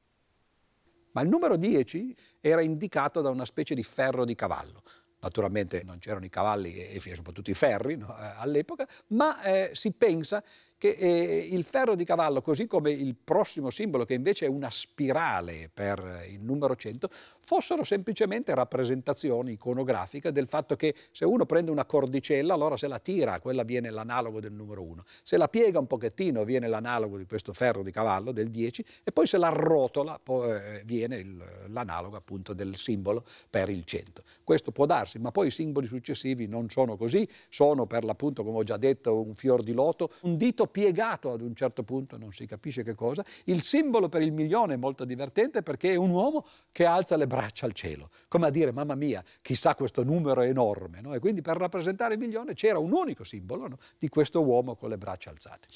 [1.13, 4.83] Ma il numero 10 era indicato da una specie di ferro di cavallo.
[5.25, 9.93] Naturalmente non c'erano i cavalli e, soprattutto i ferri no, eh, all'epoca, ma eh, si
[9.93, 10.45] pensa
[10.85, 14.69] che eh, il ferro di cavallo, così come il prossimo simbolo, che invece è una
[14.71, 21.71] spirale per il numero 100, fossero semplicemente rappresentazioni iconografiche del fatto che se uno prende
[21.71, 25.05] una cordicella, allora se la tira, quella viene l'analogo del numero 1.
[25.23, 29.11] Se la piega un pochettino, viene l'analogo di questo ferro di cavallo, del 10, e
[29.11, 31.25] poi se la rotola, eh, viene
[31.69, 34.23] l'analogo appunto del simbolo per il 100.
[34.45, 38.59] Questo può darsi, ma poi i simboli successivi non sono così, sono per l'appunto, come
[38.59, 42.33] ho già detto, un fior di loto, un dito piegato ad un certo punto, non
[42.33, 43.25] si capisce che cosa.
[43.45, 47.29] Il simbolo per il milione è molto divertente perché è un uomo che alza le
[47.29, 51.01] braccia al cielo, come a dire, mamma mia, chissà questo numero enorme.
[51.01, 51.15] No?
[51.15, 53.79] E quindi per rappresentare il milione c'era un unico simbolo no?
[53.97, 55.69] di questo uomo con le braccia alzate.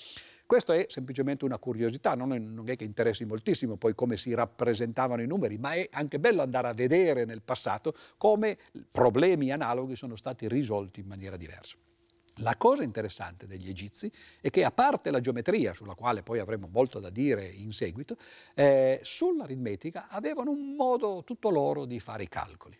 [0.45, 4.35] Questo è semplicemente una curiosità, non è, non è, che interessi moltissimo poi come si
[4.35, 8.59] rappresentavano i numeri, ma è anche bello andare a vedere nel passato come
[8.91, 11.77] problemi analoghi sono stati risolti in maniera diversa.
[12.41, 14.11] La cosa interessante degli egizi
[14.41, 18.17] è che a parte la geometria, sulla quale poi avremo molto da dire in seguito,
[18.55, 22.79] eh, sull'aritmetica avevano un modo tutto loro di fare i calcoli.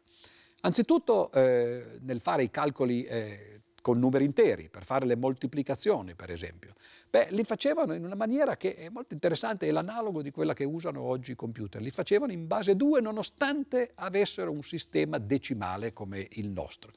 [0.61, 6.31] Anzitutto eh, nel fare i calcoli eh, con numeri interi, per fare le moltiplicazioni per
[6.31, 6.75] esempio,
[7.11, 10.65] beh, li facevano in una maniera che è molto interessante, è l'analogo di quella che
[10.65, 16.27] usano oggi i computer, li facevano in base 2 nonostante avessero un sistema decimale come
[16.33, 16.93] il nostro.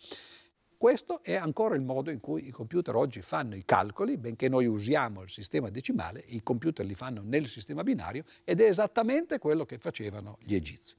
[0.81, 4.65] Questo è ancora il modo in cui i computer oggi fanno i calcoli, benché noi
[4.65, 9.63] usiamo il sistema decimale, i computer li fanno nel sistema binario ed è esattamente quello
[9.63, 10.95] che facevano gli egizi.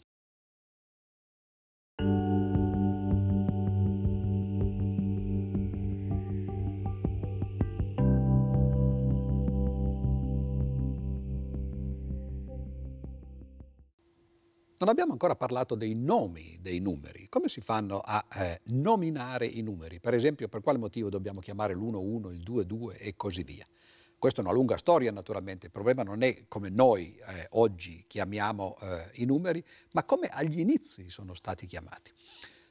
[14.83, 17.28] Non abbiamo ancora parlato dei nomi dei numeri.
[17.28, 20.01] Come si fanno a eh, nominare i numeri?
[20.01, 23.64] Per esempio, per quale motivo dobbiamo chiamare l'1-1, il 2-2 e così via.
[24.18, 28.76] Questa è una lunga storia naturalmente, il problema non è come noi eh, oggi chiamiamo
[28.80, 29.62] eh, i numeri,
[29.93, 32.11] ma come agli inizi sono stati chiamati.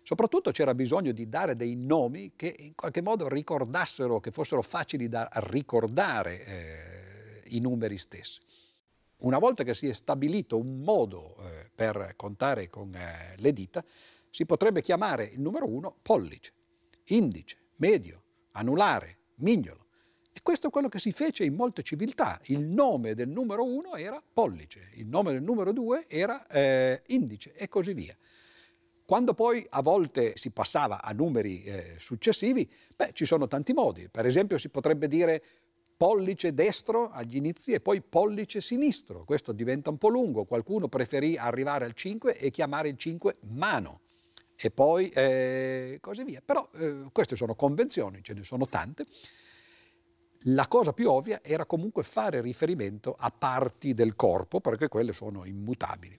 [0.03, 5.07] Soprattutto c'era bisogno di dare dei nomi che in qualche modo ricordassero, che fossero facili
[5.07, 8.41] da ricordare eh, i numeri stessi.
[9.21, 13.83] Una volta che si è stabilito un modo eh, per contare con eh, le dita,
[14.29, 16.53] si potrebbe chiamare il numero 1 pollice,
[17.07, 19.87] indice, medio, anulare, mignolo.
[20.33, 22.39] E questo è quello che si fece in molte civiltà.
[22.45, 27.53] Il nome del numero 1 era pollice, il nome del numero 2 era eh, indice
[27.53, 28.15] e così via.
[29.05, 34.07] Quando poi a volte si passava a numeri eh, successivi, beh, ci sono tanti modi.
[34.09, 35.43] Per esempio si potrebbe dire
[36.01, 39.23] pollice destro agli inizi e poi pollice sinistro.
[39.23, 44.01] Questo diventa un po' lungo, qualcuno preferì arrivare al 5 e chiamare il 5 mano
[44.55, 46.41] e poi eh, così via.
[46.43, 49.05] Però eh, queste sono convenzioni, ce ne sono tante.
[50.45, 55.45] La cosa più ovvia era comunque fare riferimento a parti del corpo, perché quelle sono
[55.45, 56.17] immutabili.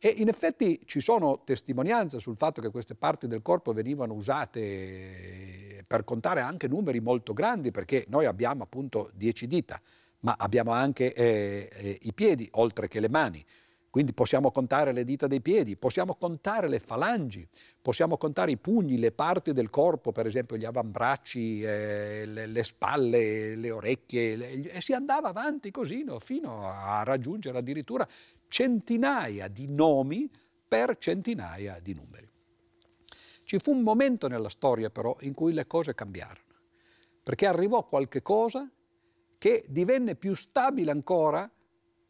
[0.00, 5.82] E in effetti ci sono testimonianze sul fatto che queste parti del corpo venivano usate
[5.84, 9.80] per contare anche numeri molto grandi, perché noi abbiamo appunto dieci dita,
[10.20, 13.44] ma abbiamo anche eh, eh, i piedi oltre che le mani.
[13.90, 17.48] Quindi possiamo contare le dita dei piedi, possiamo contare le falangi,
[17.80, 22.62] possiamo contare i pugni, le parti del corpo, per esempio gli avambracci, eh, le, le,
[22.62, 28.06] spalle, le orecchie, le, e si andava avanti così no, fino a raggiungere addirittura
[28.48, 30.30] centinaia di nomi
[30.66, 32.28] per centinaia di numeri.
[33.44, 36.54] Ci fu un momento nella storia però in cui le cose cambiarono,
[37.22, 38.70] perché arrivò qualche cosa
[39.38, 41.50] che divenne più stabile ancora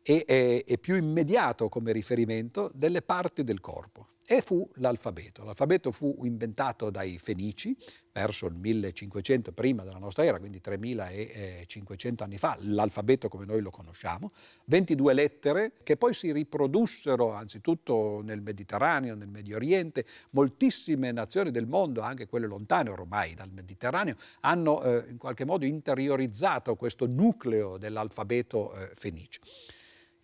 [0.03, 5.43] e, e, e più immediato come riferimento delle parti del corpo e fu l'alfabeto.
[5.43, 7.75] L'alfabeto fu inventato dai Fenici
[8.13, 13.71] verso il 1500 prima della nostra era, quindi 3500 anni fa, l'alfabeto come noi lo
[13.71, 14.29] conosciamo,
[14.67, 21.67] 22 lettere che poi si riprodussero anzitutto nel Mediterraneo, nel Medio Oriente, moltissime nazioni del
[21.67, 27.79] mondo, anche quelle lontane ormai dal Mediterraneo, hanno eh, in qualche modo interiorizzato questo nucleo
[27.79, 29.41] dell'alfabeto eh, fenice.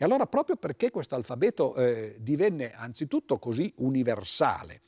[0.04, 4.82] E allora proprio perché questo alfabeto eh, divenne anzitutto così universale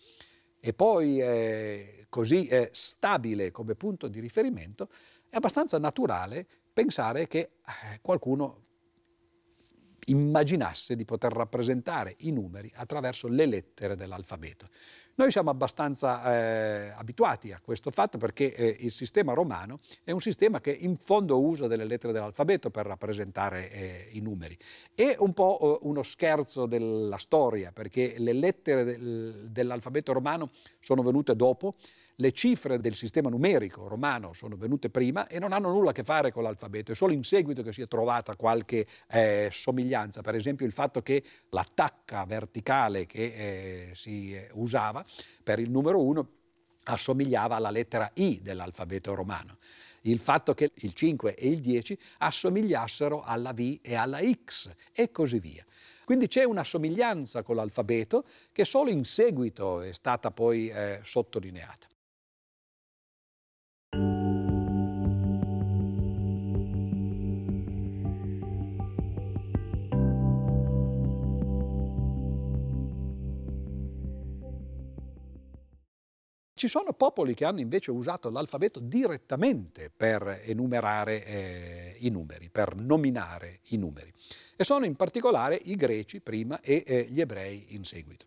[0.60, 4.90] e poi eh, così eh, stabile come punto di riferimento,
[5.30, 8.64] è abbastanza naturale pensare che eh, qualcuno
[10.08, 14.66] immaginasse di poter rappresentare i numeri attraverso le lettere dell'alfabeto.
[15.18, 20.20] Noi siamo abbastanza eh, abituati a questo fatto perché eh, il sistema romano è un
[20.20, 24.54] sistema che in fondo usa delle lettere dell'alfabeto per rappresentare eh, i numeri.
[24.94, 30.50] È un po' eh, uno scherzo della storia perché le lettere del, dell'alfabeto romano
[30.80, 31.72] sono venute dopo,
[32.16, 36.02] le cifre del sistema numerico romano sono venute prima e non hanno nulla a che
[36.02, 40.34] fare con l'alfabeto, è solo in seguito che si è trovata qualche eh, somiglianza, per
[40.34, 43.24] esempio il fatto che l'attacca verticale che
[43.90, 45.04] eh, si eh, usava
[45.42, 46.28] per il numero 1
[46.88, 49.58] assomigliava alla lettera I dell'alfabeto romano.
[50.02, 55.10] Il fatto che il 5 e il 10 assomigliassero alla V e alla X e
[55.10, 55.64] così via.
[56.04, 61.88] Quindi c'è una somiglianza con l'alfabeto che solo in seguito è stata poi eh, sottolineata.
[76.59, 82.76] Ci sono popoli che hanno invece usato l'alfabeto direttamente per enumerare eh, i numeri, per
[82.76, 84.11] nominare i numeri.
[84.57, 88.24] E sono in particolare i greci prima e eh, gli ebrei in seguito.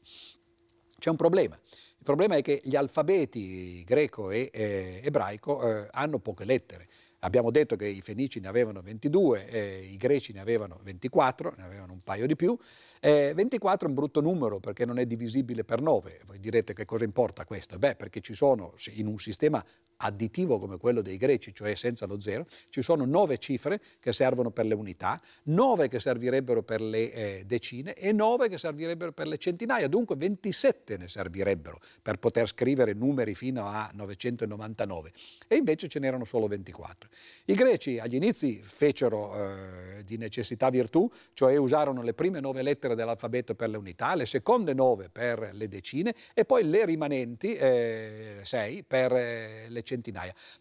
[0.99, 1.57] C'è un problema.
[1.63, 6.87] Il problema è che gli alfabeti greco e eh, ebraico eh, hanno poche lettere.
[7.19, 11.63] Abbiamo detto che i fenici ne avevano 22, eh, i greci ne avevano 24, ne
[11.63, 12.57] avevano un paio di più.
[13.01, 16.21] Eh, 24 è un brutto numero perché non è divisibile per 9.
[16.25, 17.77] Voi direte che cosa importa questo?
[17.77, 19.63] Beh, perché ci sono in un sistema
[20.01, 24.51] additivo come quello dei greci, cioè senza lo zero, ci sono nove cifre che servono
[24.51, 29.27] per le unità, nove che servirebbero per le eh, decine e nove che servirebbero per
[29.27, 35.11] le centinaia, dunque 27 ne servirebbero per poter scrivere numeri fino a 999
[35.47, 37.09] e invece ce n'erano solo 24.
[37.45, 42.95] I greci agli inizi fecero eh, di necessità virtù, cioè usarono le prime nove lettere
[42.95, 48.37] dell'alfabeto per le unità, le seconde nove per le decine e poi le rimanenti eh,
[48.43, 49.88] sei per eh, le centinaia.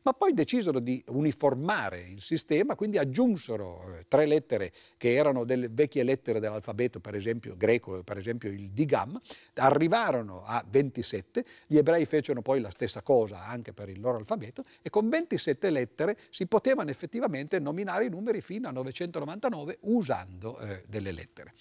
[0.03, 5.69] Ma poi decisero di uniformare il sistema, quindi aggiunsero eh, tre lettere che erano delle
[5.69, 9.21] vecchie lettere dell'alfabeto, per esempio greco, per esempio il digam,
[9.55, 14.63] arrivarono a 27, gli ebrei fecero poi la stessa cosa anche per il loro alfabeto
[14.83, 20.85] e con 27 lettere si potevano effettivamente nominare i numeri fino a 999 usando eh,
[20.87, 21.53] delle lettere.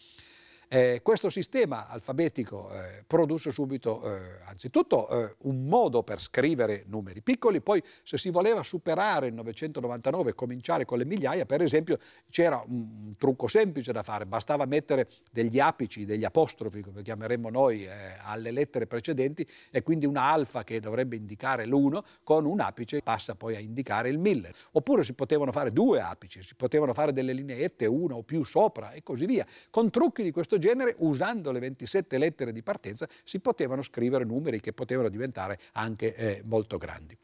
[0.69, 7.21] Eh, questo sistema alfabetico eh, produsse subito eh, anzitutto eh, un modo per scrivere numeri
[7.21, 11.97] piccoli, poi se si voleva superare il 999 e cominciare con le migliaia, per esempio
[12.29, 17.85] c'era un, trucco semplice da fare, bastava mettere degli apici, degli apostrofi, come chiameremmo noi,
[17.85, 17.89] eh,
[18.23, 23.35] alle lettere precedenti e quindi una alfa che dovrebbe indicare l'1 con un apice passa
[23.35, 24.51] poi a indicare il 1000.
[24.73, 28.91] Oppure si potevano fare due apici, si potevano fare delle lineette, una o più sopra
[28.91, 29.45] e così via.
[29.69, 34.25] Con trucchi di questo questo genere, usando le 27 lettere di partenza, si potevano scrivere
[34.25, 37.17] numeri che potevano diventare anche eh, molto grandi.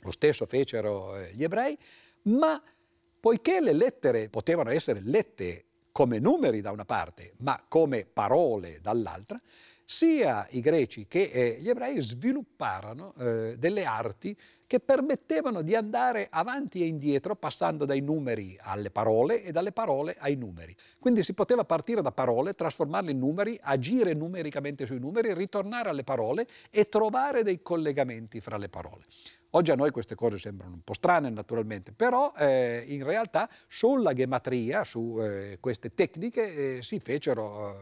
[0.00, 1.76] Lo stesso fecero eh, gli ebrei,
[2.22, 2.60] ma
[3.20, 9.40] poiché le lettere potevano essere lette come numeri da una parte, ma come parole dall'altra,
[9.84, 16.28] sia i greci che eh, gli ebrei svilupparono eh, delle arti che permettevano di andare
[16.30, 20.74] avanti e indietro passando dai numeri alle parole e dalle parole ai numeri.
[20.98, 26.04] Quindi si poteva partire da parole, trasformarle in numeri, agire numericamente sui numeri, ritornare alle
[26.04, 29.04] parole e trovare dei collegamenti fra le parole.
[29.50, 34.14] Oggi a noi queste cose sembrano un po' strane naturalmente, però eh, in realtà sulla
[34.14, 37.76] gematria, su eh, queste tecniche, eh, si fecero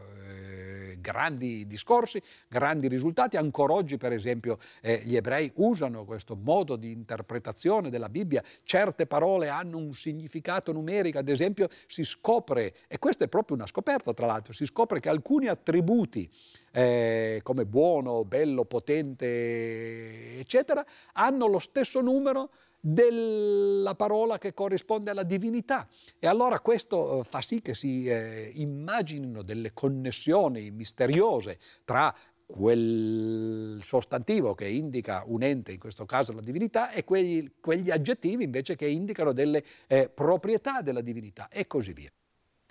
[0.99, 3.37] grandi discorsi, grandi risultati.
[3.37, 8.43] Ancora oggi, per esempio, eh, gli ebrei usano questo modo di interpretazione della Bibbia.
[8.63, 13.67] Certe parole hanno un significato numerico, ad esempio si scopre, e questa è proprio una
[13.67, 16.29] scoperta tra l'altro, si scopre che alcuni attributi
[16.71, 22.49] eh, come buono, bello, potente, eccetera, hanno lo stesso numero
[22.81, 25.87] della parola che corrisponde alla divinità.
[26.19, 32.13] E allora questo eh, fa sì che si eh, immaginino delle connessioni misteriose tra
[32.45, 38.43] quel sostantivo che indica un ente, in questo caso la divinità, e quegli, quegli aggettivi
[38.43, 42.09] invece che indicano delle eh, proprietà della divinità e così via.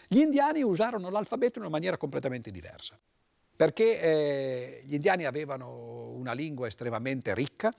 [0.06, 2.98] Gli indiani usarono l'alfabeto in una maniera completamente diversa
[3.60, 7.70] perché eh, gli indiani avevano una lingua estremamente ricca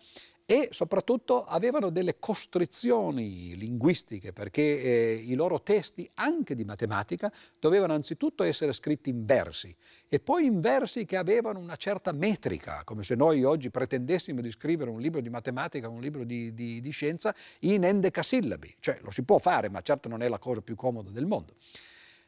[0.51, 7.93] e soprattutto avevano delle costrizioni linguistiche perché eh, i loro testi, anche di matematica, dovevano
[7.93, 9.73] anzitutto essere scritti in versi
[10.09, 14.51] e poi in versi che avevano una certa metrica, come se noi oggi pretendessimo di
[14.51, 19.11] scrivere un libro di matematica, un libro di, di, di scienza in endecasillabi, cioè lo
[19.11, 21.53] si può fare ma certo non è la cosa più comoda del mondo.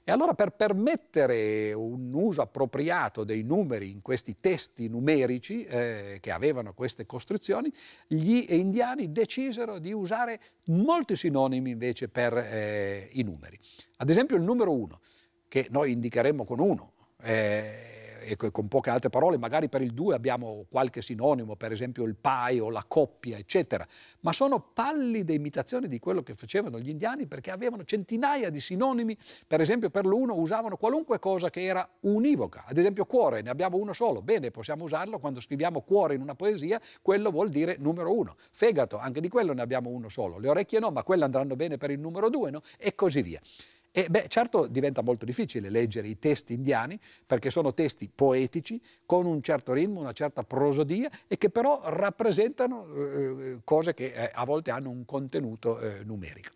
[0.06, 6.32] E allora per permettere un uso appropriato dei numeri in questi testi numerici eh, che
[6.32, 7.72] avevano queste costruzioni,
[8.08, 13.58] gli indiani decisero di usare molti sinonimi invece per eh, i numeri.
[13.98, 15.00] Ad esempio il numero 1,
[15.48, 16.92] che noi indicheremo con 1.
[17.22, 22.04] Eh, e con poche altre parole, magari per il 2 abbiamo qualche sinonimo, per esempio
[22.06, 23.86] il pai o la coppia, eccetera,
[24.22, 29.18] ma sono pallide imitazioni di quello che facevano gli indiani perché avevano centinaia di sinonimi,
[29.46, 33.78] per esempio per l'uno usavano qualunque cosa che era univoca, ad esempio cuore, ne abbiamo
[33.78, 38.14] uno solo, bene, possiamo usarlo quando scriviamo cuore in una poesia, quello vuol dire numero
[38.14, 41.56] uno, fegato, anche di quello ne abbiamo uno solo, le orecchie no, ma quelle andranno
[41.56, 42.62] bene per il numero due, no?
[42.78, 43.42] E così via.
[43.96, 49.28] E beh, certo diventa molto difficile leggere i testi indiani perché sono testi poetici con
[49.28, 54.46] un certo ritmo, una certa prosodia e che però rappresentano eh, cose che eh, a
[54.46, 56.50] volte hanno un contenuto eh, numerico.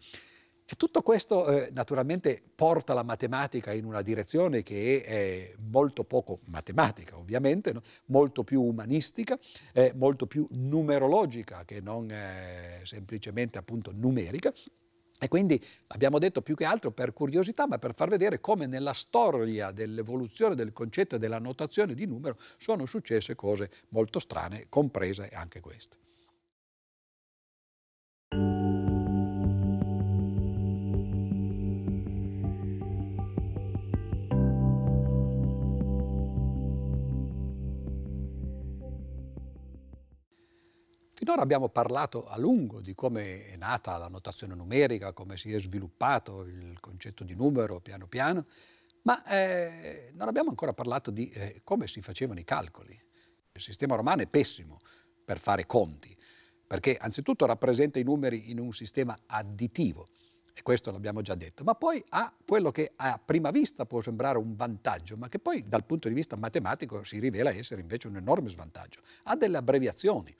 [0.69, 6.39] E tutto questo eh, naturalmente porta la matematica in una direzione che è molto poco
[6.47, 7.81] matematica, ovviamente, no?
[8.05, 9.37] molto più umanistica,
[9.73, 14.51] eh, molto più numerologica che non eh, semplicemente appunto numerica.
[15.19, 18.93] E quindi abbiamo detto più che altro per curiosità, ma per far vedere come nella
[18.93, 25.29] storia dell'evoluzione del concetto e della notazione di numero sono successe cose molto strane, comprese
[25.29, 25.97] anche queste.
[41.27, 45.59] Finora abbiamo parlato a lungo di come è nata la notazione numerica, come si è
[45.59, 48.45] sviluppato il concetto di numero piano piano,
[49.01, 52.97] ma eh, non abbiamo ancora parlato di eh, come si facevano i calcoli.
[53.51, 54.79] Il sistema romano è pessimo
[55.25, 56.15] per fare conti,
[56.65, 60.07] perché anzitutto rappresenta i numeri in un sistema additivo,
[60.53, 64.37] e questo l'abbiamo già detto, ma poi ha quello che a prima vista può sembrare
[64.37, 68.15] un vantaggio, ma che poi dal punto di vista matematico si rivela essere invece un
[68.15, 69.01] enorme svantaggio.
[69.23, 70.33] Ha delle abbreviazioni.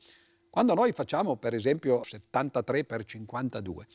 [0.57, 3.85] Quando noi facciamo per esempio 73 per 52,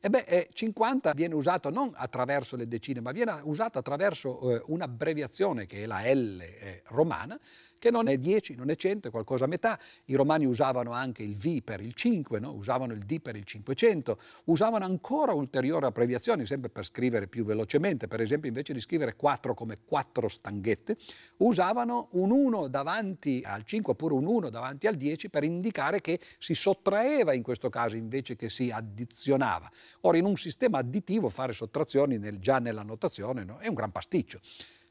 [0.00, 5.66] e beh, 50 viene usato non attraverso le decine, ma viene usato attraverso eh, un'abbreviazione
[5.66, 7.36] che è la L eh, romana,
[7.78, 9.78] che non è 10, non è 100, è qualcosa a metà.
[10.06, 12.52] I romani usavano anche il V per il 5, no?
[12.52, 18.08] usavano il D per il 500, usavano ancora ulteriori abbreviazioni, sempre per scrivere più velocemente.
[18.08, 20.96] Per esempio, invece di scrivere 4 come 4 stanghette,
[21.38, 26.20] usavano un 1 davanti al 5 oppure un 1 davanti al 10 per indicare che
[26.38, 29.70] si sottraeva in questo caso invece che si addizionava.
[30.02, 33.58] Ora, in un sistema additivo fare sottrazioni nel, già nella notazione no?
[33.58, 34.40] è un gran pasticcio.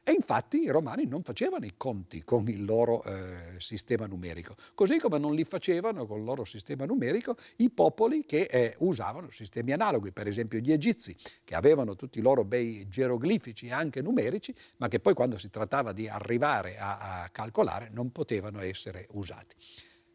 [0.08, 5.00] E infatti i romani non facevano i conti con il loro eh, sistema numerico, così
[5.00, 9.74] come non li facevano con il loro sistema numerico i popoli che eh, usavano sistemi
[9.74, 14.88] analoghi, per esempio gli egizi, che avevano tutti i loro bei geroglifici anche numerici, ma
[14.88, 19.58] che poi quando si trattava di arrivare a, a calcolare non potevano essere usati.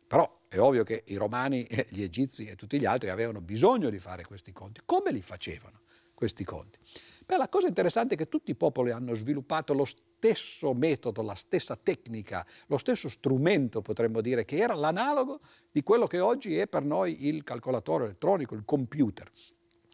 [0.06, 3.98] Però è ovvio che i romani, gli egizi e tutti gli altri avevano bisogno di
[3.98, 4.82] fare questi conti.
[4.84, 5.80] Come li facevano
[6.12, 6.78] questi conti?
[7.24, 11.34] Beh, la cosa interessante è che tutti i popoli hanno sviluppato lo stesso metodo, la
[11.34, 15.40] stessa tecnica, lo stesso strumento, potremmo dire, che era l'analogo
[15.70, 19.30] di quello che oggi è per noi il calcolatore elettronico, il computer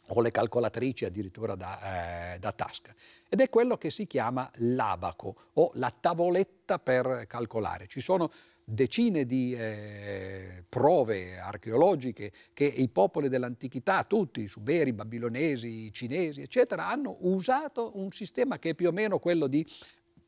[0.09, 2.93] o le calcolatrici addirittura da, eh, da, tasca.
[3.29, 7.87] Ed è quello che si chiama l'abaco o la tavoletta per calcolare.
[7.87, 8.31] Ci sono
[8.71, 15.93] decine di eh, prove archeologiche che i popoli dell'antichità, tutti, i suberi, i babilonesi, i
[15.93, 19.67] cinesi, eccetera, hanno usato un sistema che è più o meno quello di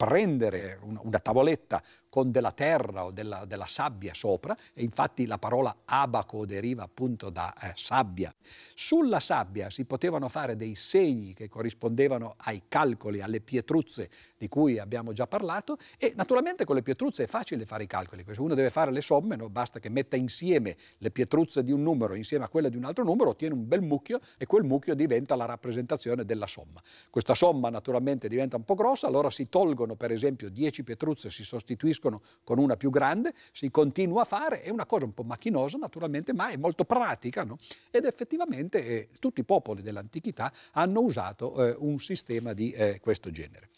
[0.01, 5.37] prendere una, una tavoletta con della terra o della, della, sabbia sopra, e infatti la
[5.37, 8.35] parola abaco deriva appunto da eh, sabbia.
[8.75, 14.79] Sulla sabbia si potevano fare dei segni che corrispondevano ai calcoli, alle pietruzze di cui
[14.79, 18.55] abbiamo già parlato, e naturalmente con le pietruzze è facile fare i calcoli, se uno
[18.55, 19.51] deve fare le somme, no?
[19.51, 23.05] basta che metta insieme le pietruzze di un numero insieme a quelle di un altro
[23.05, 26.81] numero, ottiene un bel mucchio e quel mucchio diventa la rappresentazione della somma.
[27.11, 31.45] Questa somma naturalmente diventa un po' grossa, allora si tolgono per esempio 10 pietruzze, si
[31.45, 35.79] sostituiscono con una più grande, si continua a fare, è una cosa un po' macchinosa
[35.79, 37.59] naturalmente, ma è molto pratica no?
[37.91, 43.31] ed effettivamente eh, tutti i popoli dell'antichità hanno usato eh, un sistema di eh, questo
[43.31, 43.69] genere.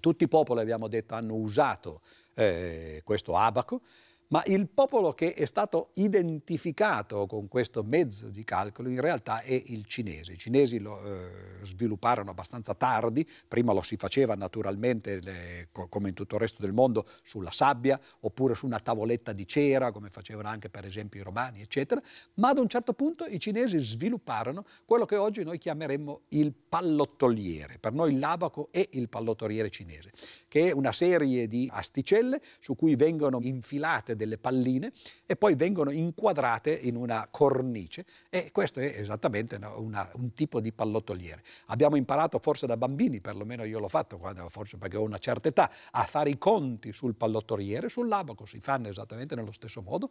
[0.00, 2.02] Tutti i popoli, abbiamo detto, hanno usato
[2.34, 3.80] eh, questo abaco,
[4.34, 9.52] ma il popolo che è stato identificato con questo mezzo di calcolo in realtà è
[9.66, 10.32] il cinese.
[10.32, 11.28] I cinesi lo eh,
[11.62, 16.72] svilupparono abbastanza tardi, prima lo si faceva naturalmente le, come in tutto il resto del
[16.72, 21.22] mondo sulla sabbia oppure su una tavoletta di cera come facevano anche per esempio i
[21.22, 22.02] romani eccetera,
[22.34, 27.78] ma ad un certo punto i cinesi svilupparono quello che oggi noi chiameremmo il pallottoliere.
[27.78, 30.10] Per noi l'abaco è il pallottoliere cinese,
[30.48, 34.90] che è una serie di asticelle su cui vengono infilate delle palline
[35.26, 40.72] e poi vengono inquadrate in una cornice e questo è esattamente una, un tipo di
[40.72, 41.42] pallottoliere.
[41.66, 45.48] Abbiamo imparato forse da bambini, perlomeno io l'ho fatto, quando, forse perché ho una certa
[45.48, 50.10] età, a fare i conti sul pallottoliere, sull'abaco si fanno esattamente nello stesso modo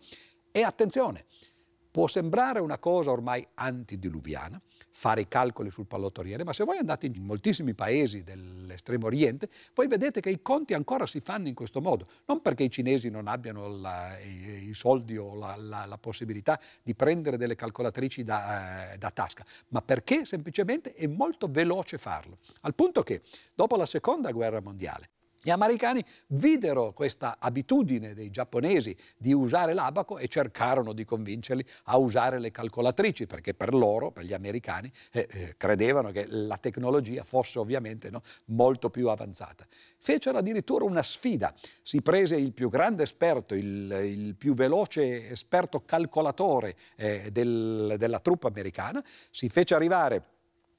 [0.51, 1.25] e attenzione,
[1.93, 4.59] Può sembrare una cosa ormai antidiluviana,
[4.93, 9.87] fare i calcoli sul pallottoliere, ma se voi andate in moltissimi paesi dell'estremo oriente, voi
[9.87, 13.27] vedete che i conti ancora si fanno in questo modo, non perché i cinesi non
[13.27, 18.93] abbiano la, i, i, soldi o la, la, la, possibilità di prendere delle calcolatrici da,
[18.93, 22.37] eh, da tasca, ma perché semplicemente è molto veloce farlo.
[22.61, 23.21] Al punto che
[23.55, 25.09] dopo la seconda guerra mondiale,
[25.45, 31.97] gli americani videro questa abitudine dei giapponesi di usare l'abaco e cercarono di convincerli a
[31.97, 37.25] usare le calcolatrici, perché per loro, per gli americani, eh, eh, credevano che la tecnologia
[37.25, 39.65] fosse ovviamente no, molto più avanzata.
[39.97, 45.83] Fecero addirittura una sfida, si prese il più grande esperto, il, il più veloce esperto
[45.83, 50.32] calcolatore eh, del, della truppa americana, si fece arrivare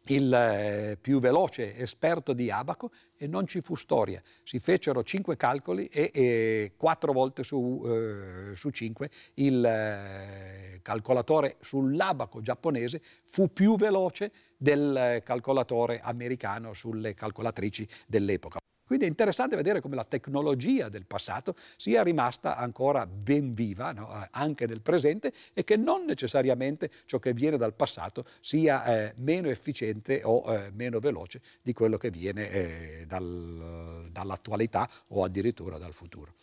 [0.09, 4.21] il eh, più veloce esperto di abaco e non ci fu storia.
[4.43, 11.57] Si fecero cinque calcoli e, e quattro volte su, eh, su cinque il eh, calcolatore
[11.61, 18.64] sull'abaco giapponese fu più veloce del calcolatore americano sulle calcolatrici dell'epoca.
[18.87, 24.11] Quindi è interessante vedere come la tecnologia del passato sia rimasta ancora ben viva no?
[24.13, 29.15] Eh, anche nel presente e che non necessariamente ciò che viene dal passato sia eh,
[29.17, 35.79] meno efficiente o eh, meno veloce di quello che viene eh, dal, dall'attualità o addirittura
[35.79, 36.35] dal futuro.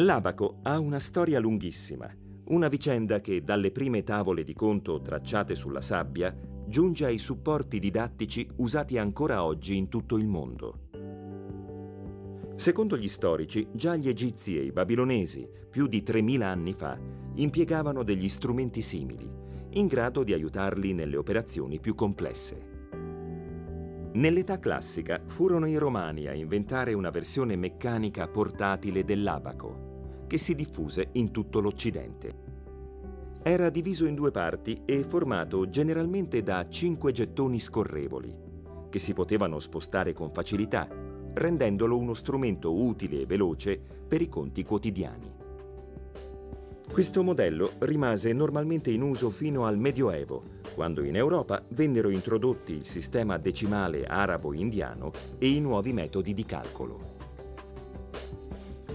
[0.00, 2.10] L'abaco ha una storia lunghissima,
[2.46, 6.34] una vicenda che dalle prime tavole di conto tracciate sulla sabbia
[6.66, 10.88] giunge ai supporti didattici usati ancora oggi in tutto il mondo.
[12.56, 16.98] Secondo gli storici, già gli egizi e i babilonesi, più di 3000 anni fa,
[17.34, 19.30] impiegavano degli strumenti simili,
[19.72, 22.68] in grado di aiutarli nelle operazioni più complesse.
[24.12, 29.88] Nell'età classica furono i romani a inventare una versione meccanica portatile dell'abaco,
[30.30, 32.34] che si diffuse in tutto l'Occidente.
[33.42, 38.32] Era diviso in due parti e formato generalmente da cinque gettoni scorrevoli,
[38.90, 40.86] che si potevano spostare con facilità,
[41.34, 43.76] rendendolo uno strumento utile e veloce
[44.06, 45.34] per i conti quotidiani.
[46.92, 50.44] Questo modello rimase normalmente in uso fino al Medioevo,
[50.76, 57.09] quando in Europa vennero introdotti il sistema decimale arabo-indiano e i nuovi metodi di calcolo.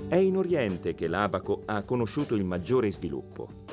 [0.08, 3.64] È in Oriente che l'abaco ha conosciuto il maggiore sviluppo.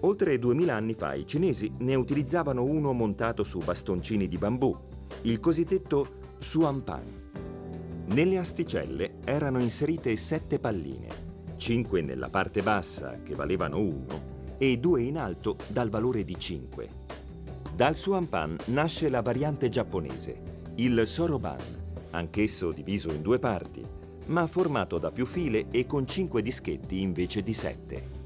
[0.00, 4.76] Oltre 2000 anni fa i cinesi ne utilizzavano uno montato su bastoncini di bambù,
[5.22, 7.30] il cosiddetto suanpan.
[8.08, 11.08] Nelle asticelle erano inserite sette palline,
[11.56, 16.88] cinque nella parte bassa che valevano uno e due in alto dal valore di 5.
[17.74, 20.42] Dal suanpan nasce la variante giapponese,
[20.74, 21.56] il soroban,
[22.10, 23.96] anch'esso diviso in due parti,
[24.28, 28.16] ma formato da più file e con 5 dischetti invece di 7.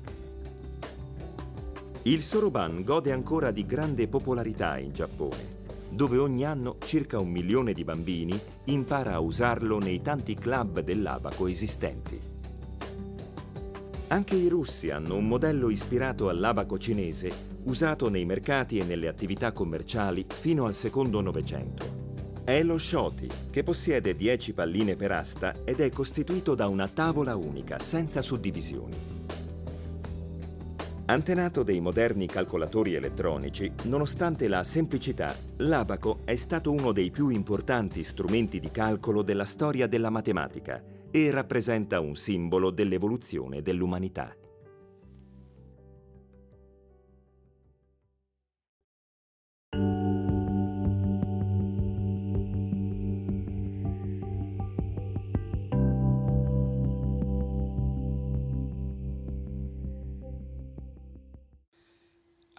[2.03, 7.73] Il soroban gode ancora di grande popolarità in Giappone, dove ogni anno circa un milione
[7.73, 12.21] di bambini impara a usarlo nei tanti club dell'abaco esistenti.
[14.09, 19.53] Anche i russi hanno un modello ispirato all'abaco cinese usato nei mercati e nelle attività
[19.53, 22.02] commerciali fino al secondo Novecento.
[22.45, 27.37] È lo shoti, che possiede 10 palline per asta ed è costituito da una tavola
[27.37, 28.97] unica, senza suddivisioni.
[31.07, 38.03] Antenato dei moderni calcolatori elettronici, nonostante la semplicità, l'abaco è stato uno dei più importanti
[38.03, 40.83] strumenti di calcolo della storia della matematica
[41.13, 44.35] e rappresenta un simbolo dell'evoluzione dell'umanità.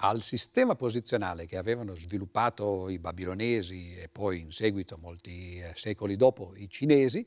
[0.04, 6.18] Al sistema posizionale che avevano sviluppato i babilonesi e poi in seguito, molti eh, secoli
[6.18, 7.26] dopo, i cinesi,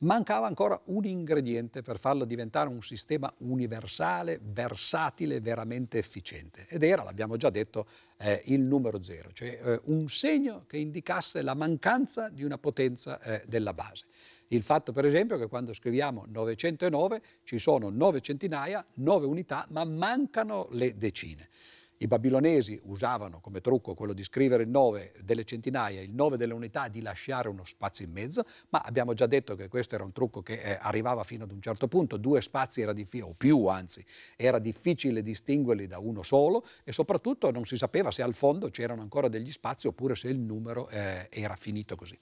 [0.00, 6.66] mancava ancora un ingrediente per farlo diventare un sistema universale, versatile, veramente efficiente.
[6.68, 7.86] Ed era, l'abbiamo già detto,
[8.18, 13.20] eh, il numero zero, cioè eh, un segno che indicasse la mancanza di una potenza
[13.20, 14.04] eh, della base.
[14.48, 19.84] Il fatto per esempio che quando scriviamo 909 ci sono 9 centinaia, 9 unità, ma
[19.84, 21.48] mancano le decine.
[22.02, 26.52] I babilonesi usavano come trucco quello di scrivere il 9 delle centinaia, il 9 delle
[26.52, 30.10] unità, di lasciare uno spazio in mezzo, ma abbiamo già detto che questo era un
[30.10, 34.04] trucco che eh, arrivava fino ad un certo punto, due spazi difficile, o più anzi,
[34.34, 39.00] era difficile distinguerli da uno solo e soprattutto non si sapeva se al fondo c'erano
[39.00, 42.18] ancora degli spazi oppure se il numero eh, era finito così.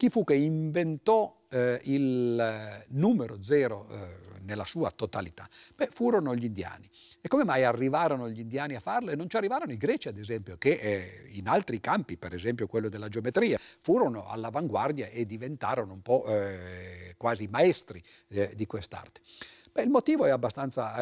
[0.00, 5.46] Chi fu che inventò eh, il eh, numero zero eh, nella sua totalità?
[5.76, 6.88] Beh, furono gli indiani.
[7.20, 9.10] E come mai arrivarono gli indiani a farlo?
[9.10, 12.66] E non ci arrivarono i greci, ad esempio, che eh, in altri campi, per esempio
[12.66, 19.20] quello della geometria, furono all'avanguardia e diventarono un po' eh, quasi maestri eh, di quest'arte.
[19.70, 20.94] Beh, il motivo è abbastanza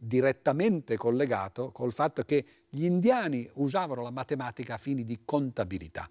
[0.00, 6.08] direttamente collegato col fatto che gli indiani usavano la matematica a fini di contabilità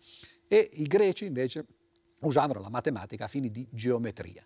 [0.50, 1.66] e i greci invece
[2.22, 4.44] usavano la matematica a fini di geometria.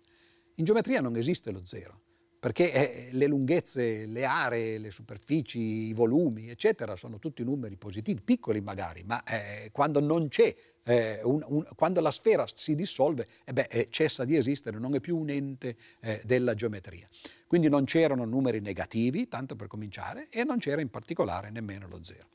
[0.56, 2.00] In geometria non esiste lo zero,
[2.38, 8.20] perché eh, le lunghezze, le aree, le superfici, i volumi, eccetera, sono tutti numeri positivi,
[8.20, 10.54] piccoli magari, ma eh, quando non c'è,
[10.84, 14.94] eh, un, un, quando la sfera si dissolve, eh beh, eh, cessa di esistere, non
[14.94, 17.08] è più un ente eh, della geometria.
[17.46, 22.04] Quindi non c'erano numeri negativi, tanto per cominciare, e non c'era in particolare nemmeno lo
[22.04, 22.28] zero.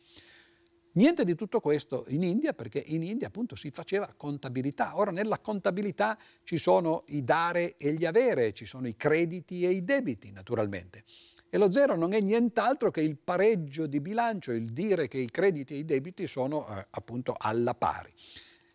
[0.93, 4.97] Niente di tutto questo in India perché in India appunto si faceva contabilità.
[4.97, 9.69] Ora nella contabilità ci sono i dare e gli avere, ci sono i crediti e
[9.69, 11.03] i debiti naturalmente.
[11.51, 15.29] E lo zero non è nient'altro che il pareggio di bilancio, il dire che i
[15.29, 18.11] crediti e i debiti sono eh, appunto alla pari.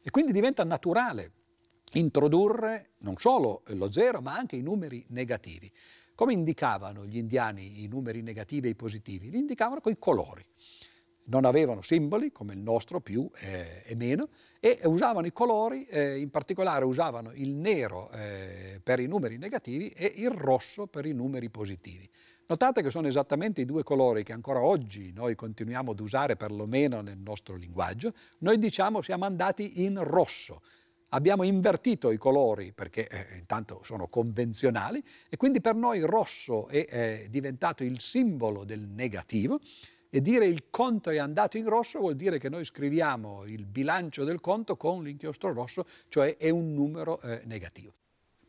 [0.01, 1.33] E quindi diventa naturale
[1.95, 5.71] introdurre non solo lo zero ma anche i numeri negativi.
[6.15, 9.31] Come indicavano gli indiani i numeri negativi e i positivi?
[9.31, 10.45] Li indicavano con i colori
[11.27, 14.29] non avevano simboli come il nostro più eh, e meno
[14.61, 19.89] e usavano i colori, eh, in particolare usavano il nero eh, per i numeri negativi
[19.89, 22.09] e il rosso per i numeri positivi.
[22.47, 27.01] Notate che sono esattamente i due colori che ancora oggi noi continuiamo ad usare perlomeno
[27.01, 28.13] nel nostro linguaggio.
[28.41, 30.61] Noi diciamo siamo andati in rosso.
[31.11, 36.85] Abbiamo invertito i colori perché eh, intanto sono convenzionali e quindi per noi rosso è
[36.87, 39.61] eh, diventato il simbolo del negativo
[40.15, 44.23] e dire il conto è andato in rosso vuol dire che noi scriviamo il bilancio
[44.23, 47.93] del conto con l'inchiostro rosso, cioè è un numero eh, negativo.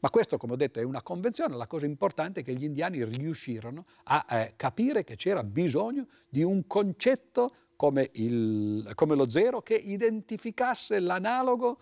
[0.01, 1.55] Ma questo, come ho detto, è una convenzione.
[1.55, 6.43] La cosa importante è che gli indiani riuscirono a eh, capire che c'era bisogno di
[6.43, 11.79] un concetto come, il, come lo zero che identificasse l'analogo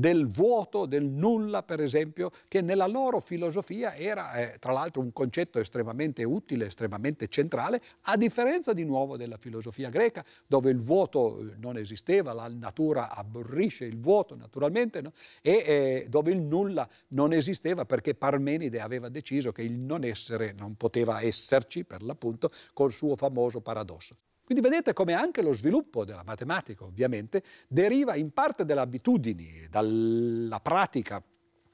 [0.00, 5.12] del vuoto, del nulla, per esempio, che nella loro filosofia era, eh, tra l'altro, un
[5.12, 11.38] concetto estremamente utile, estremamente centrale, a differenza di nuovo della filosofia greca, dove il vuoto
[11.38, 15.12] eh, non esisteva, la natura aborrisce il vuoto naturalmente, no?
[15.42, 20.52] e eh, dove il nulla non esisteva perché Parmenide aveva deciso che il non essere
[20.56, 24.16] non poteva esserci, per l'appunto, col suo famoso paradosso.
[24.50, 30.58] Quindi vedete come anche lo sviluppo della matematica ovviamente deriva in parte dalle abitudini, dalla
[30.58, 31.22] pratica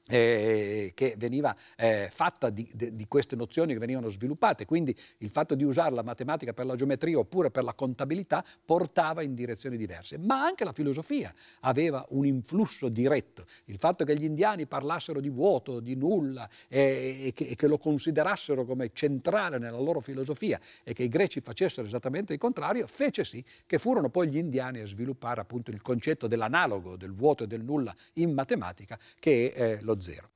[0.07, 5.55] eh, che veniva eh, fatta di, di, queste nozioni che venivano sviluppate, quindi il fatto
[5.55, 10.17] di usare la matematica per la geometria oppure per la contabilità portava in direzioni diverse,
[10.17, 15.29] ma anche la filosofia aveva un influsso diretto, il fatto che gli indiani parlassero di
[15.29, 20.59] vuoto, di nulla eh, e, che, e, che, lo considerassero come centrale nella loro filosofia
[20.83, 24.79] e che i greci facessero esattamente il contrario, fece sì che furono poi gli indiani
[24.79, 29.79] a sviluppare appunto il concetto dell'analogo, del vuoto e del nulla in matematica che eh,
[30.01, 30.29] zero.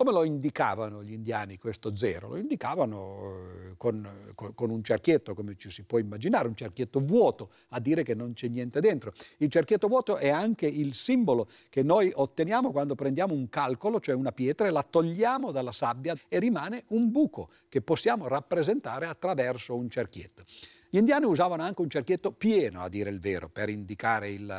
[0.00, 2.28] Come lo indicavano gli indiani questo zero?
[2.28, 7.00] Lo indicavano eh, con, con, con, un cerchietto, come ci si può immaginare, un cerchietto
[7.00, 9.12] vuoto, a dire che non c'è niente dentro.
[9.38, 14.14] Il cerchietto vuoto è anche il simbolo che noi otteniamo quando prendiamo un calcolo, cioè
[14.14, 19.76] una pietra, e la togliamo dalla sabbia e rimane un buco che possiamo rappresentare attraverso
[19.76, 20.44] un cerchietto.
[20.90, 24.54] Gli indiani usavano anche un cerchietto pieno, a dire il vero, per indicare il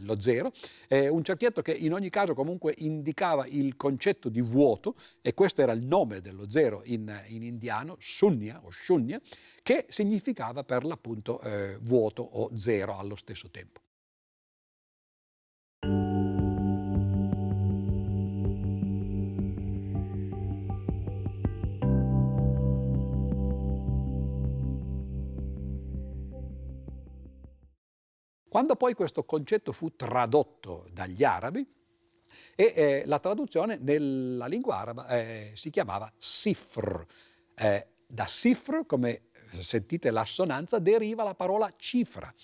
[0.00, 0.52] lo zero,
[0.88, 5.62] eh, un cerchietto che in ogni caso comunque indicava il concetto di vuoto, e questo
[5.62, 9.20] era il nome dello zero in, in indiano, Shunya o Shunya,
[9.62, 13.80] che significava per l'appunto eh, vuoto o zero allo stesso tempo.
[28.58, 31.64] Quando poi questo concetto fu tradotto dagli arabi,
[32.56, 37.06] e eh, la traduzione nella lingua araba eh, si chiamava sifr.
[37.54, 39.28] Eh, da sifr, come
[39.60, 42.34] sentite l'assonanza, deriva la parola cifra.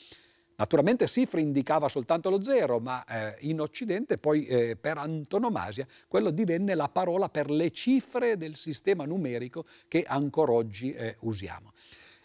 [0.55, 6.31] Naturalmente cifra indicava soltanto lo zero, ma eh, in Occidente poi eh, per antonomasia quello
[6.31, 11.73] divenne la parola per le cifre del sistema numerico che ancora oggi eh, usiamo.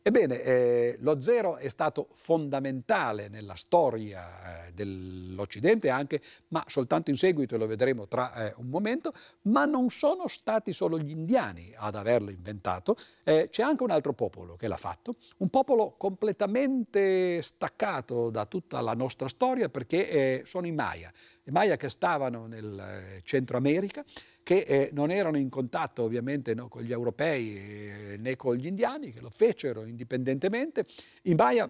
[0.10, 7.16] Ebbene, eh, lo zero è stato fondamentale nella storia eh, dell'Occidente anche, ma soltanto in
[7.16, 11.93] seguito, lo vedremo tra eh, un momento, ma non sono stati solo gli indiani ad
[11.93, 18.32] averlo inventato, eh, c'è anche un altro popolo che l'ha fatto, un popolo completamente staccato
[18.32, 21.14] da tutta la nostra storia perché eh, sono i Maya.
[21.50, 24.06] I Maya che stavano nel eh, Centro America,
[24.43, 28.68] che eh, non erano in contatto ovviamente no, con gli europei eh, né con gli
[28.68, 30.86] indiani, che lo fecero indipendentemente.
[31.24, 31.70] I Maya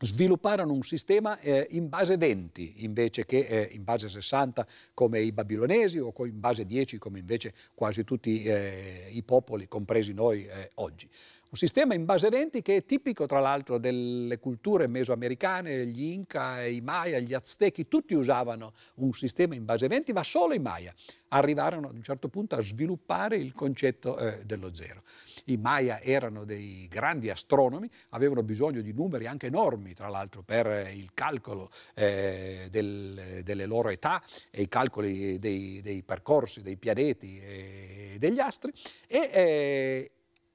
[0.00, 5.30] svilupparono un sistema eh, in base 20 invece che eh, in base 60 come i
[5.30, 10.70] babilonesi o in base 10 come invece quasi tutti eh, i popoli, compresi noi eh,
[10.74, 11.08] oggi.
[11.54, 16.66] Un sistema in base 20 che è tipico tra l'altro delle culture mesoamericane, gli Inca,
[16.66, 20.92] i Maya, gli Aztechi, tutti usavano un sistema in base 20, ma solo i Maya
[21.28, 25.02] arrivarono ad un certo punto a sviluppare il concetto eh, dello zero.
[25.44, 30.66] I Maya erano dei grandi astronomi, avevano bisogno di numeri anche enormi, tra l'altro, per
[30.66, 36.76] eh, il calcolo eh, del, delle loro età e i calcoli dei, dei percorsi dei
[36.76, 38.72] pianeti e degli astri.
[39.06, 40.10] E, eh,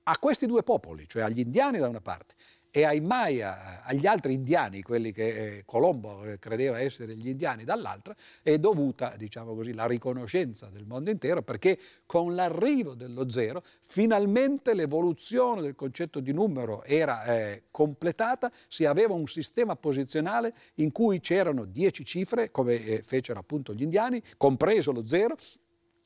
[0.09, 2.33] a questi due popoli, cioè agli indiani da una parte
[2.71, 7.63] e ai Maya, agli altri indiani, quelli che eh, Colombo eh, credeva essere gli indiani
[7.63, 13.63] dall'altra, è dovuta, diciamo così, la riconoscenza del mondo intero perché con l'arrivo dello zero
[13.81, 20.91] finalmente l'evoluzione del concetto di numero era eh, completata, si aveva un sistema posizionale in
[20.91, 25.35] cui c'erano dieci cifre, come eh, fecero appunto gli indiani, compreso lo zero,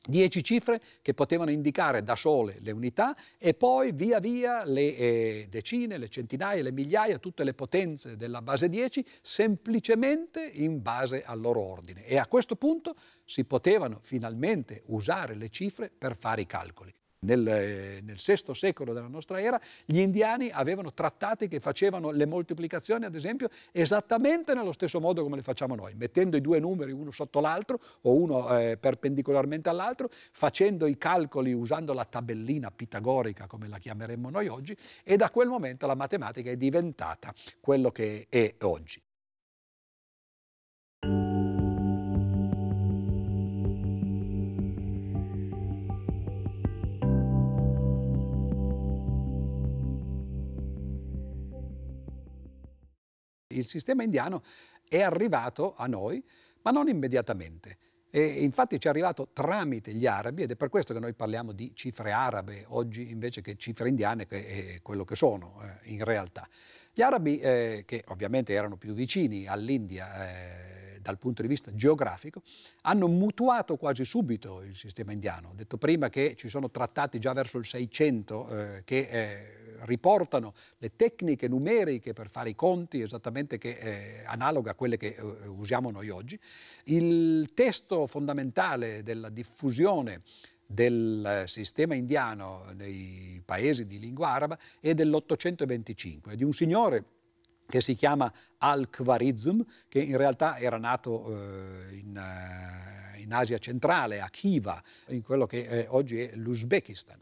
[0.06, 5.46] Dieci cifre che potevano indicare da sole le unità e poi via via le eh,
[5.48, 11.40] decine, le centinaia, le migliaia, tutte le potenze della base 10 semplicemente in base al
[11.40, 12.04] loro ordine.
[12.04, 12.94] E a questo punto
[13.24, 16.94] si potevano finalmente usare le cifre per fare i calcoli.
[17.24, 22.26] Nel, eh, nel VI secolo della nostra era gli indiani avevano trattati che facevano le
[22.26, 26.92] moltiplicazioni, ad esempio, esattamente nello stesso modo come le facciamo noi, mettendo i due numeri
[26.92, 33.46] uno sotto l'altro o uno eh, perpendicolarmente all'altro, facendo i calcoli usando la tabellina pitagorica,
[33.46, 38.26] come la chiameremmo noi oggi, e da quel momento la matematica è diventata quello che
[38.28, 39.03] è oggi.
[53.56, 54.42] Il sistema indiano
[54.88, 56.22] è arrivato a noi,
[56.62, 57.78] ma non immediatamente.
[58.10, 61.50] E infatti ci è arrivato tramite gli arabi ed è per questo che noi parliamo
[61.50, 66.04] di cifre arabe oggi invece che cifre indiane, che è quello che sono eh, in
[66.04, 66.48] realtà.
[66.92, 72.40] Gli arabi, eh, che ovviamente erano più vicini all'India, eh, dal punto di vista geografico,
[72.82, 75.48] hanno mutuato quasi subito il sistema indiano.
[75.48, 80.52] Ho detto prima che ci sono trattati già verso il 600 eh, che eh, riportano
[80.78, 85.46] le tecniche numeriche per fare i conti esattamente che, eh, analoga a quelle che eh,
[85.48, 86.38] usiamo noi oggi.
[86.84, 90.22] Il testo fondamentale della diffusione
[90.66, 97.04] del sistema indiano nei paesi di lingua araba è dell'825, è di un signore
[97.66, 104.20] che si chiama Al-Khwarizm, che in realtà era nato eh, in, eh, in, Asia centrale,
[104.20, 107.18] a Khiva, in quello che eh, oggi è l'Uzbekistan.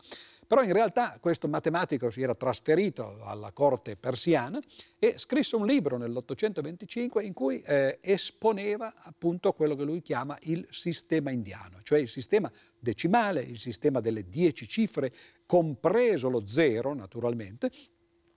[0.52, 4.60] Però in realtà questo matematico si era trasferito alla corte persiana
[4.98, 10.68] e scrisse un libro nell'825 in cui eh, esponeva appunto quello che lui chiama il
[10.68, 15.10] sistema indiano, cioè il sistema decimale, il sistema delle dieci cifre,
[15.46, 17.70] compreso lo zero naturalmente,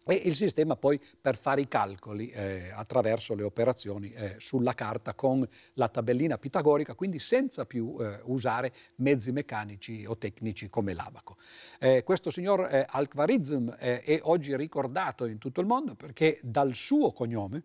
[0.07, 5.15] e il sistema poi per fare i calcoli eh, attraverso le operazioni eh, sulla carta
[5.15, 11.37] con la tabellina pitagorica, quindi senza più eh, usare mezzi meccanici o tecnici come l'abaco.
[11.79, 16.75] Eh, questo signor eh, Al-Khwarizm eh, è oggi ricordato in tutto il mondo perché dal
[16.75, 17.63] suo cognome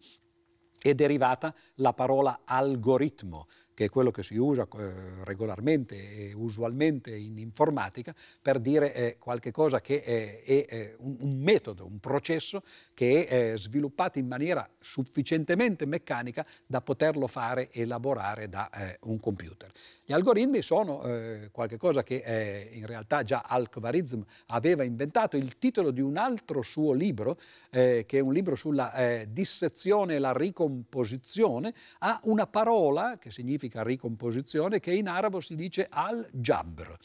[0.81, 7.15] è derivata la parola algoritmo, che è quello che si usa eh, regolarmente e usualmente
[7.15, 12.63] in informatica per dire eh, qualche cosa che è, è, un, un, metodo, un processo
[12.93, 19.71] che è sviluppato in maniera sufficientemente meccanica da poterlo fare elaborare da eh, un computer.
[20.05, 25.91] Gli algoritmi sono eh, qualcosa che eh, in realtà già Al-Khwarizm aveva inventato, il titolo
[25.91, 27.39] di un altro suo libro,
[27.71, 28.89] eh, che è un libro sulla
[29.29, 35.55] dissezione e la ricomposizione, ha una parola che significa significa ricomposizione, che in arabo si
[35.55, 36.97] dice al-jabr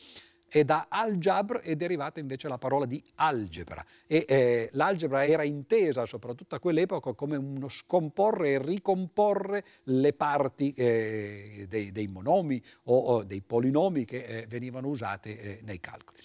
[0.48, 6.06] e da al-jabr è derivata invece la parola di algebra e eh, l'algebra era intesa
[6.06, 12.98] soprattutto a quell'epoca come uno scomporre e ricomporre le parti eh, dei, dei, monomi o,
[12.98, 16.20] o, dei polinomi che eh, venivano usate eh, nei calcoli.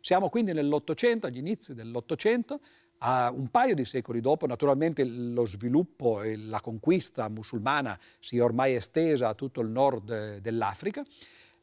[0.00, 2.60] Siamo quindi nell'Ottocento, agli inizi dell'Ottocento,
[2.98, 8.42] Uh, un paio di secoli dopo, naturalmente lo sviluppo e la conquista musulmana si è
[8.42, 11.04] ormai estesa a tutto il nord eh, dell'Africa.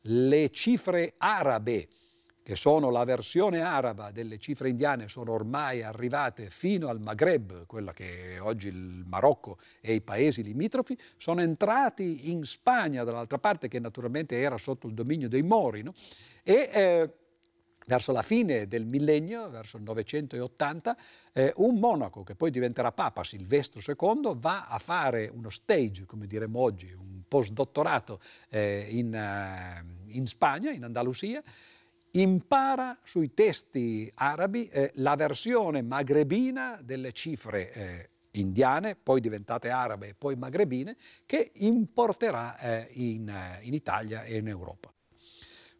[0.01, 1.87] Le cifre arabe,
[2.43, 7.93] che sono la versione araba delle cifre indiane, sono ormai arrivate fino al Maghreb, quella
[7.93, 13.67] che è oggi il Marocco e i paesi limitrofi, sono entrati in Spagna dall'altra parte,
[13.67, 15.93] che naturalmente era sotto il dominio dei Mori, no?
[16.43, 17.13] e eh,
[17.85, 20.97] verso la fine del millennio, verso il 980,
[21.33, 26.27] eh, un monaco che poi diventerà papa, Silvestro II, va a fare uno stage, come
[26.27, 28.19] diremmo oggi, un postdottorato
[28.49, 31.41] eh, in, uh, in, Spagna, in Andalusia,
[32.11, 40.09] impara sui testi arabi eh, la versione magrebina delle cifre eh, indiane, poi diventate arabe
[40.09, 40.95] e poi magrebine,
[41.25, 44.92] che importerà eh, in, in Italia e in Europa.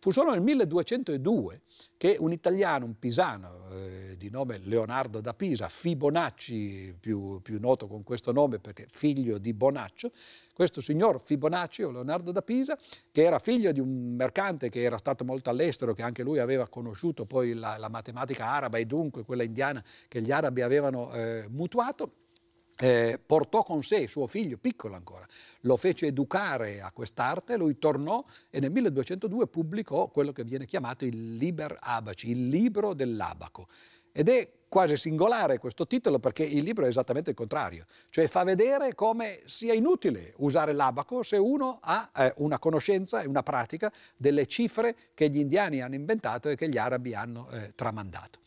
[0.04, 1.62] Fu solo nel 1202
[1.96, 7.88] che un italiano, un pisano eh, di nome Leonardo da Pisa, Fibonacci, più, più noto
[7.88, 10.12] con questo nome perché figlio di Bonaccio,
[10.54, 12.78] questo signor Fibonacci o Leonardo da Pisa,
[13.14, 16.68] che era figlio di un mercante che era stato molto all'estero, che anche lui aveva
[16.68, 21.46] conosciuto poi la, la matematica araba e dunque quella indiana che gli arabi avevano eh,
[21.50, 22.23] mutuato,
[22.80, 25.26] eh, portò con sé suo figlio, piccolo ancora,
[25.62, 31.06] lo fece educare a quest'arte, lui tornò e nel 1202 pubblicò quello che viene chiamato
[31.06, 33.68] il Liber Abaci, il libro dell'abaco.
[34.12, 38.44] Ed è quasi singolare questo titolo perché il libro è esattamente il contrario, cioè fa
[38.44, 43.92] vedere come sia inutile usare l'abaco se uno ha eh, una conoscenza e una pratica
[44.18, 48.40] delle cifre che gli indiani hanno inventato e che gli arabi hanno eh, tramandato.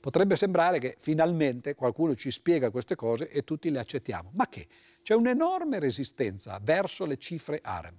[0.00, 4.30] Potrebbe sembrare che finalmente qualcuno ci spiega queste cose e tutti le accettiamo.
[4.34, 4.66] Ma che?
[5.02, 7.98] C'è un'enorme resistenza verso le cifre arabe.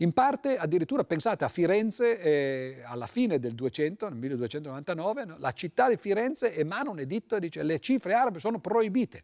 [0.00, 5.36] In parte addirittura pensate a Firenze eh, alla fine del 200, nel 1299, no?
[5.38, 9.22] la città di Firenze emana un editto e dice le cifre arabe sono proibite.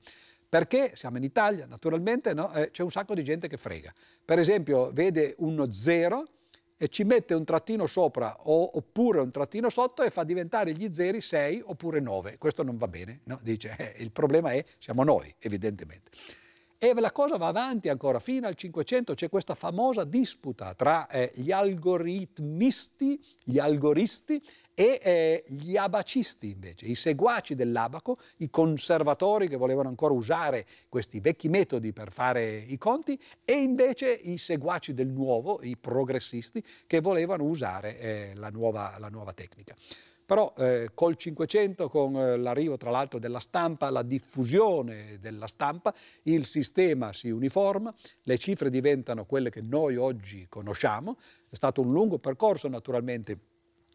[0.49, 2.53] Perché siamo in Italia, naturalmente, no?
[2.53, 3.93] eh, c'è un sacco di gente che frega.
[4.25, 6.29] Per esempio, vede uno zero
[6.77, 10.93] e ci mette un trattino sopra o, oppure un trattino sotto e fa diventare gli
[10.93, 12.39] zeri 6 oppure 9.
[12.39, 13.39] Questo non va bene, no?
[13.43, 16.11] dice eh, il problema è siamo noi, evidentemente.
[16.79, 21.33] E la cosa va avanti ancora, fino al Cinquecento c'è questa famosa disputa tra eh,
[21.35, 24.43] gli algoritmisti, gli algoristi
[24.79, 31.19] e eh, gli abacisti invece, i seguaci dell'abaco, i conservatori che volevano ancora usare questi
[31.19, 37.01] vecchi metodi per fare i conti e invece i seguaci del nuovo, i progressisti che
[37.01, 39.75] volevano usare eh, la, nuova, la nuova tecnica.
[40.27, 45.95] Però eh, col Cinquecento, con eh, l'arrivo tra l'altro della stampa, la diffusione della stampa,
[46.25, 47.95] il sistema si uniforma,
[48.25, 51.17] le cifre diventano quelle che noi oggi conosciamo.
[51.49, 53.39] È stato un lungo percorso naturalmente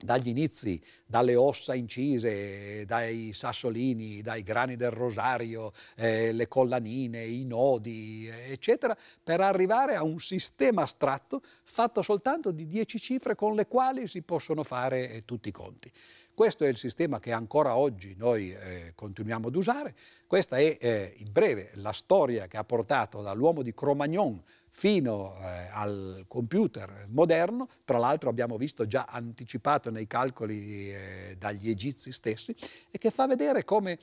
[0.02, 7.46] dagli inizi, dalle ossa incise, dai sassolini, dai grani del rosario, eh, le collanine, i
[7.46, 13.68] nodi, eccetera, per arrivare a un sistema astratto fatto soltanto di dieci cifre con le
[13.68, 15.92] quali si possono fare eh, tutti i conti.
[16.34, 19.94] Questo è il sistema che ancora oggi noi eh, continuiamo ad usare.
[20.26, 25.70] Questa è eh, in breve la storia che ha portato dall'uomo di Cro-Magnon fino eh,
[25.74, 32.56] al computer moderno, tra l'altro abbiamo visto già anticipato nei calcoli eh, dagli egizi stessi,
[32.90, 33.98] e che fa vedere come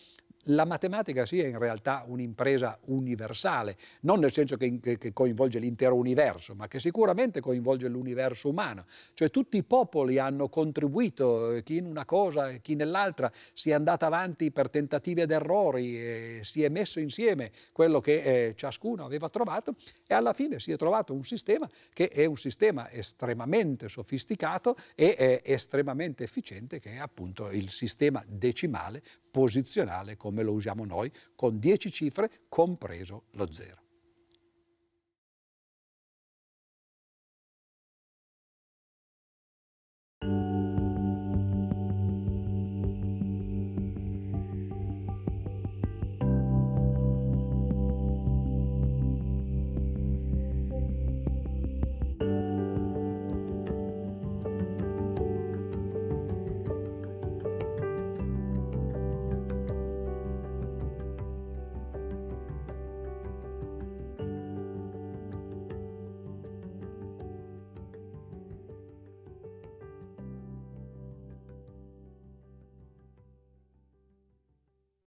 [0.49, 6.55] la matematica sia in realtà un'impresa universale, non nel senso che, che, coinvolge l'intero universo,
[6.55, 8.85] ma che sicuramente coinvolge l'universo umano.
[9.15, 13.73] Cioè tutti i popoli hanno contribuito, eh, chi in una cosa, chi nell'altra, si è
[13.73, 19.29] andata avanti per tentativi ed errori, si è messo insieme quello che eh, ciascuno aveva
[19.29, 19.75] trovato
[20.07, 25.15] e alla fine si è trovato un sistema che è un sistema estremamente sofisticato e
[25.19, 31.59] eh, estremamente efficiente, che è appunto il sistema decimale posizionale come lo usiamo noi, con
[31.59, 33.88] 10 cifre, compreso lo zero.